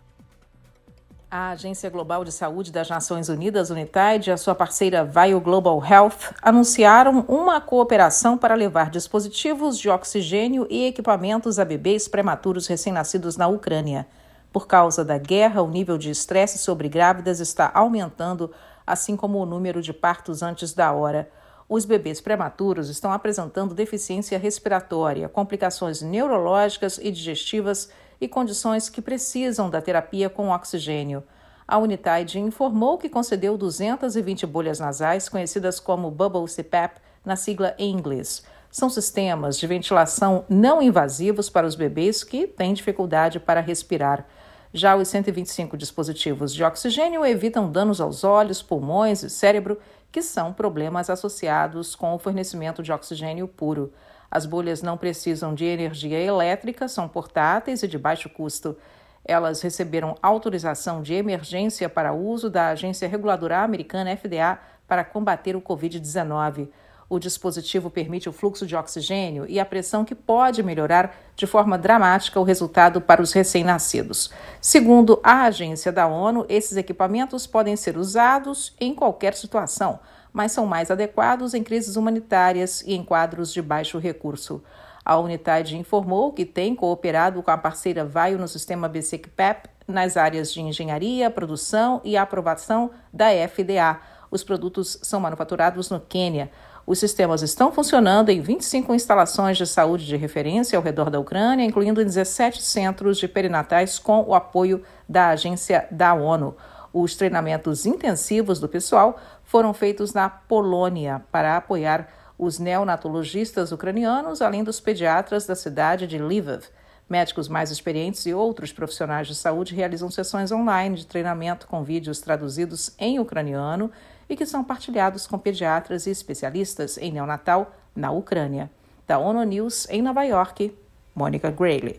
[1.28, 5.84] A Agência Global de Saúde das Nações Unidas, UNITAID, e a sua parceira Bio Global
[5.84, 13.36] Health anunciaram uma cooperação para levar dispositivos de oxigênio e equipamentos a bebês prematuros recém-nascidos
[13.36, 14.06] na Ucrânia.
[14.52, 18.52] Por causa da guerra, o nível de estresse sobre grávidas está aumentando,
[18.86, 21.28] assim como o número de partos antes da hora.
[21.68, 27.90] Os bebês prematuros estão apresentando deficiência respiratória, complicações neurológicas e digestivas
[28.20, 31.22] e condições que precisam da terapia com oxigênio.
[31.68, 37.90] A Unitaid informou que concedeu 220 bolhas nasais, conhecidas como Bubble CPAP, na sigla em
[37.90, 38.44] inglês.
[38.70, 44.26] São sistemas de ventilação não invasivos para os bebês que têm dificuldade para respirar.
[44.72, 49.78] Já os 125 dispositivos de oxigênio evitam danos aos olhos, pulmões e cérebro,
[50.12, 53.92] que são problemas associados com o fornecimento de oxigênio puro.
[54.36, 58.76] As bolhas não precisam de energia elétrica, são portáteis e de baixo custo.
[59.24, 65.62] Elas receberam autorização de emergência para uso da Agência Reguladora Americana FDA para combater o
[65.62, 66.68] Covid-19.
[67.08, 71.78] O dispositivo permite o fluxo de oxigênio e a pressão que pode melhorar de forma
[71.78, 74.30] dramática o resultado para os recém-nascidos.
[74.60, 79.98] Segundo a agência da ONU, esses equipamentos podem ser usados em qualquer situação
[80.36, 84.62] mas são mais adequados em crises humanitárias e em quadros de baixo recurso.
[85.02, 90.52] A Unidade informou que tem cooperado com a parceira Vaio no sistema BSECPEP nas áreas
[90.52, 93.98] de engenharia, produção e aprovação da FDA.
[94.30, 96.50] Os produtos são manufaturados no Quênia.
[96.86, 101.64] Os sistemas estão funcionando em 25 instalações de saúde de referência ao redor da Ucrânia,
[101.64, 106.54] incluindo 17 centros de perinatais com o apoio da agência da ONU.
[106.98, 109.18] Os treinamentos intensivos do pessoal
[109.56, 116.18] foram feitos na Polônia para apoiar os neonatologistas ucranianos, além dos pediatras da cidade de
[116.18, 116.64] Lviv.
[117.08, 122.20] Médicos mais experientes e outros profissionais de saúde realizam sessões online de treinamento com vídeos
[122.20, 123.90] traduzidos em ucraniano
[124.28, 128.70] e que são partilhados com pediatras e especialistas em neonatal na Ucrânia.
[129.06, 130.76] Da ONU News em Nova York,
[131.14, 131.98] Mônica Grayley.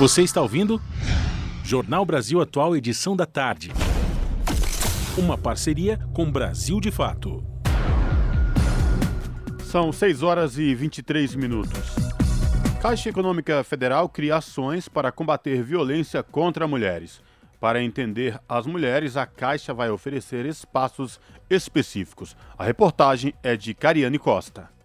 [0.00, 0.82] Você está ouvindo?
[1.62, 3.72] Jornal Brasil Atual, edição da tarde.
[5.18, 7.44] Uma parceria com Brasil de Fato.
[9.64, 11.96] São 6 horas e 23 minutos.
[12.80, 17.20] Caixa Econômica Federal cria ações para combater violência contra mulheres.
[17.58, 21.18] Para entender as mulheres, a Caixa vai oferecer espaços
[21.50, 22.36] específicos.
[22.56, 24.77] A reportagem é de Cariane Costa.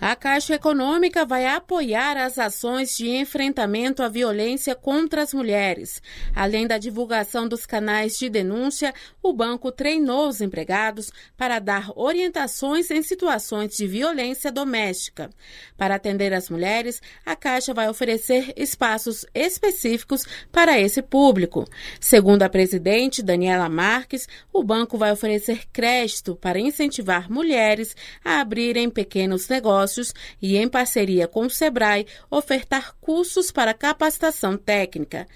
[0.00, 6.00] A Caixa Econômica vai apoiar as ações de enfrentamento à violência contra as mulheres.
[6.36, 12.92] Além da divulgação dos canais de denúncia, o banco treinou os empregados para dar orientações
[12.92, 15.30] em situações de violência doméstica.
[15.76, 21.64] Para atender as mulheres, a Caixa vai oferecer espaços específicos para esse público.
[21.98, 28.88] Segundo a presidente Daniela Marques, o banco vai oferecer crédito para incentivar mulheres a abrirem
[28.88, 35.26] pequenos negócios negócios e, em parceria com o Sebrae, ofertar cursos para capacitação técnica.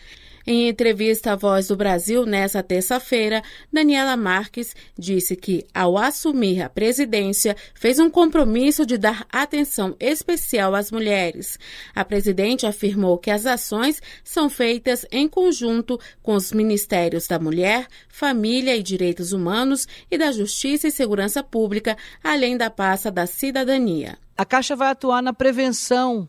[0.44, 3.42] Em entrevista à Voz do Brasil nesta terça-feira,
[3.72, 10.74] Daniela Marques disse que, ao assumir a presidência, fez um compromisso de dar atenção especial
[10.74, 11.60] às mulheres.
[11.94, 17.86] A presidente afirmou que as ações são feitas em conjunto com os Ministérios da Mulher,
[18.08, 24.18] Família e Direitos Humanos e da Justiça e Segurança Pública, além da pasta da Cidadania.
[24.36, 26.28] A Caixa vai atuar na prevenção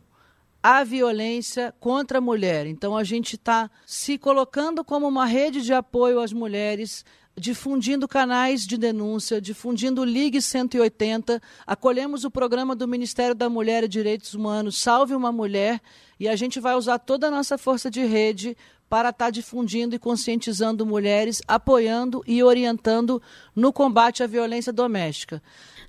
[0.61, 2.65] à violência contra a mulher.
[2.65, 7.05] Então, a gente está se colocando como uma rede de apoio às mulheres,
[7.35, 11.41] difundindo canais de denúncia, difundindo o Ligue 180.
[11.65, 15.81] Acolhemos o programa do Ministério da Mulher e Direitos Humanos, Salve uma Mulher,
[16.19, 18.55] e a gente vai usar toda a nossa força de rede
[18.89, 23.21] para estar tá difundindo e conscientizando mulheres, apoiando e orientando
[23.55, 25.41] no combate à violência doméstica.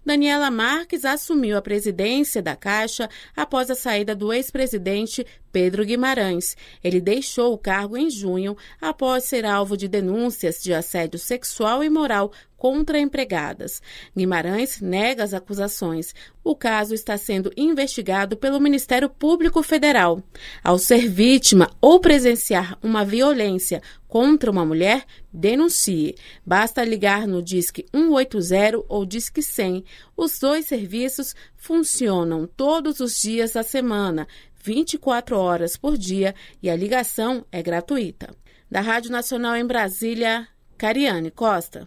[0.05, 6.57] Daniela Marques assumiu a presidência da Caixa após a saída do ex-presidente Pedro Guimarães.
[6.83, 11.89] Ele deixou o cargo em junho após ser alvo de denúncias de assédio sexual e
[11.89, 13.81] moral contra empregadas.
[14.17, 16.13] Guimarães nega as acusações.
[16.43, 20.21] O caso está sendo investigado pelo Ministério Público Federal.
[20.63, 26.17] Ao ser vítima ou presenciar uma violência contra uma mulher, denuncie.
[26.45, 29.85] Basta ligar no Disque 180 ou Disque 100.
[30.17, 34.27] Os dois serviços funcionam todos os dias da semana,
[34.65, 38.35] 24 horas por dia e a ligação é gratuita.
[38.71, 41.87] Da Rádio Nacional em Brasília, Cariane Costa.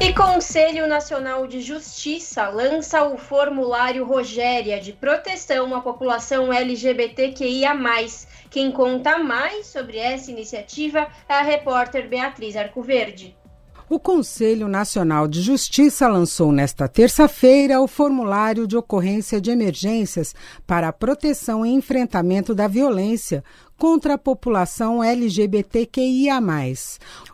[0.00, 7.74] E Conselho Nacional de Justiça lança o formulário Rogéria de proteção à população LGBTQIA.
[8.50, 13.36] Quem conta mais sobre essa iniciativa é a repórter Beatriz Arcoverde.
[13.90, 20.34] O Conselho Nacional de Justiça lançou nesta terça-feira o formulário de ocorrência de emergências
[20.66, 23.42] para a proteção e enfrentamento da violência
[23.78, 26.40] contra a população LGBTQIA.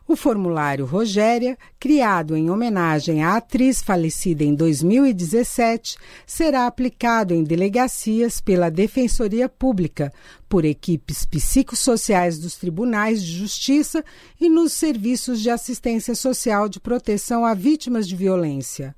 [0.06, 5.96] O formulário Rogéria, criado em homenagem à atriz falecida em 2017,
[6.26, 10.12] será aplicado em delegacias pela Defensoria Pública,
[10.46, 14.04] por equipes psicossociais dos tribunais de justiça
[14.38, 18.94] e nos serviços de assistência social de proteção a vítimas de violência.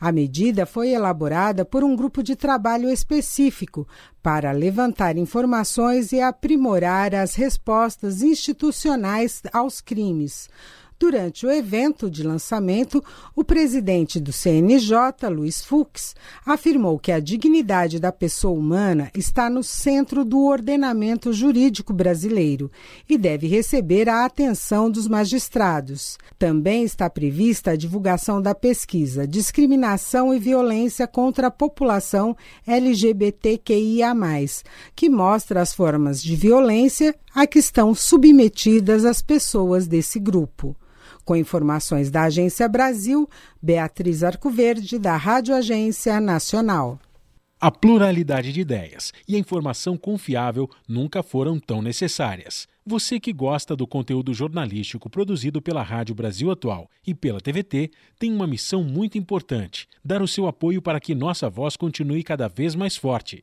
[0.00, 3.86] A medida foi elaborada por um grupo de trabalho específico
[4.22, 10.48] para levantar informações e aprimorar as respostas institucionais aos crimes.
[11.00, 13.04] Durante o evento de lançamento,
[13.36, 19.62] o presidente do CNJ, Luiz Fux, afirmou que a dignidade da pessoa humana está no
[19.62, 22.68] centro do ordenamento jurídico brasileiro
[23.08, 26.18] e deve receber a atenção dos magistrados.
[26.36, 34.14] Também está prevista a divulgação da pesquisa Discriminação e Violência contra a População LGBTQIA,
[34.96, 40.76] que mostra as formas de violência a que estão submetidas as pessoas desse grupo.
[41.28, 43.28] Com informações da Agência Brasil,
[43.60, 46.98] Beatriz Arcoverde, da Rádio Agência Nacional.
[47.60, 52.66] A pluralidade de ideias e a informação confiável nunca foram tão necessárias.
[52.86, 58.32] Você que gosta do conteúdo jornalístico produzido pela Rádio Brasil Atual e pela TVT tem
[58.32, 62.74] uma missão muito importante: dar o seu apoio para que nossa voz continue cada vez
[62.74, 63.42] mais forte.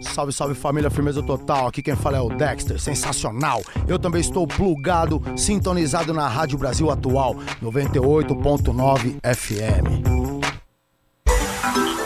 [0.00, 1.66] Salve, salve família, firmeza total.
[1.66, 3.62] Aqui quem fala é o Dexter, sensacional.
[3.86, 10.06] Eu também estou plugado, sintonizado na Rádio Brasil Atual, 98.9 FM.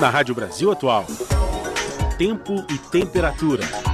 [0.00, 1.06] Na Rádio Brasil Atual,
[2.18, 3.91] tempo e temperatura.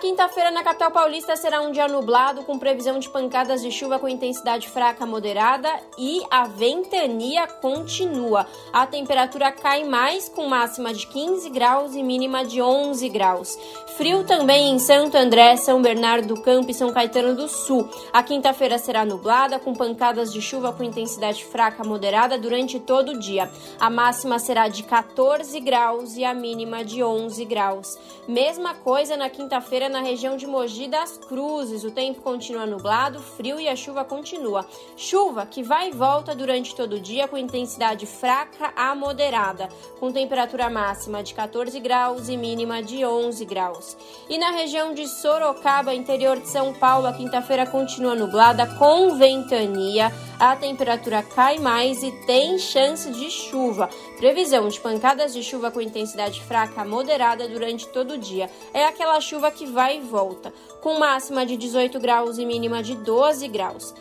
[0.00, 4.08] Quinta-feira, na capital paulista, será um dia nublado, com previsão de pancadas de chuva com
[4.08, 5.68] intensidade fraca moderada
[5.98, 8.46] e a ventania continua.
[8.72, 13.58] A temperatura cai mais, com máxima de 15 graus e mínima de 11 graus.
[13.96, 17.88] Frio também em Santo André, São Bernardo do Campo e São Caetano do Sul.
[18.12, 23.18] A quinta-feira será nublada, com pancadas de chuva com intensidade fraca moderada durante todo o
[23.18, 23.50] dia.
[23.78, 27.98] A máxima será de 14 graus e a mínima de 11 graus.
[28.26, 31.84] Mesma coisa na quinta-feira na região de Mogi das Cruzes.
[31.84, 34.66] O tempo continua nublado, frio e a chuva continua.
[34.96, 39.68] Chuva que vai e volta durante todo o dia com intensidade fraca a moderada,
[39.98, 43.79] com temperatura máxima de 14 graus e mínima de 11 graus.
[44.28, 50.12] E na região de Sorocaba, interior de São Paulo, a quinta-feira continua nublada com ventania.
[50.38, 53.88] A temperatura cai mais e tem chance de chuva.
[54.18, 58.50] Previsão de pancadas de chuva com intensidade fraca moderada durante todo o dia.
[58.72, 62.94] É aquela chuva que vai e volta, com máxima de 18 graus e mínima de
[62.94, 63.94] 12 graus.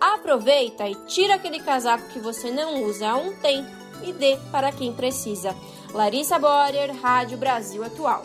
[0.00, 3.70] Aproveita e tira aquele casaco que você não usa há um tempo
[4.02, 5.54] e dê para quem precisa.
[5.92, 8.24] Larissa Borer, Rádio Brasil Atual.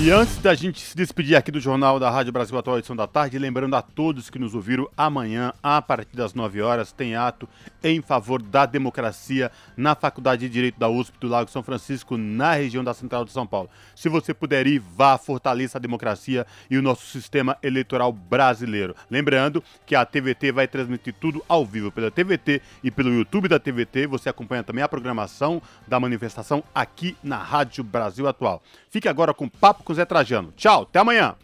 [0.00, 3.08] E antes da gente se despedir aqui do Jornal da Rádio Brasil Atual edição da
[3.08, 7.48] tarde, lembrando a todos que nos ouviram, amanhã, a partir das 9 horas, tem ato
[7.82, 12.52] em favor da democracia na Faculdade de Direito da USP do Lago São Francisco, na
[12.52, 13.68] região da Central de São Paulo.
[13.96, 18.94] Se você puder ir, vá, fortaleça a democracia e o nosso sistema eleitoral brasileiro.
[19.10, 23.58] Lembrando que a TVT vai transmitir tudo ao vivo pela TVT e pelo YouTube da
[23.58, 24.06] TVT.
[24.06, 28.62] Você acompanha também a programação da manifestação aqui na Rádio Brasil Atual.
[28.90, 30.52] Fique agora com Papo com Zé Trajano.
[30.54, 31.34] Tchau, até amanhã.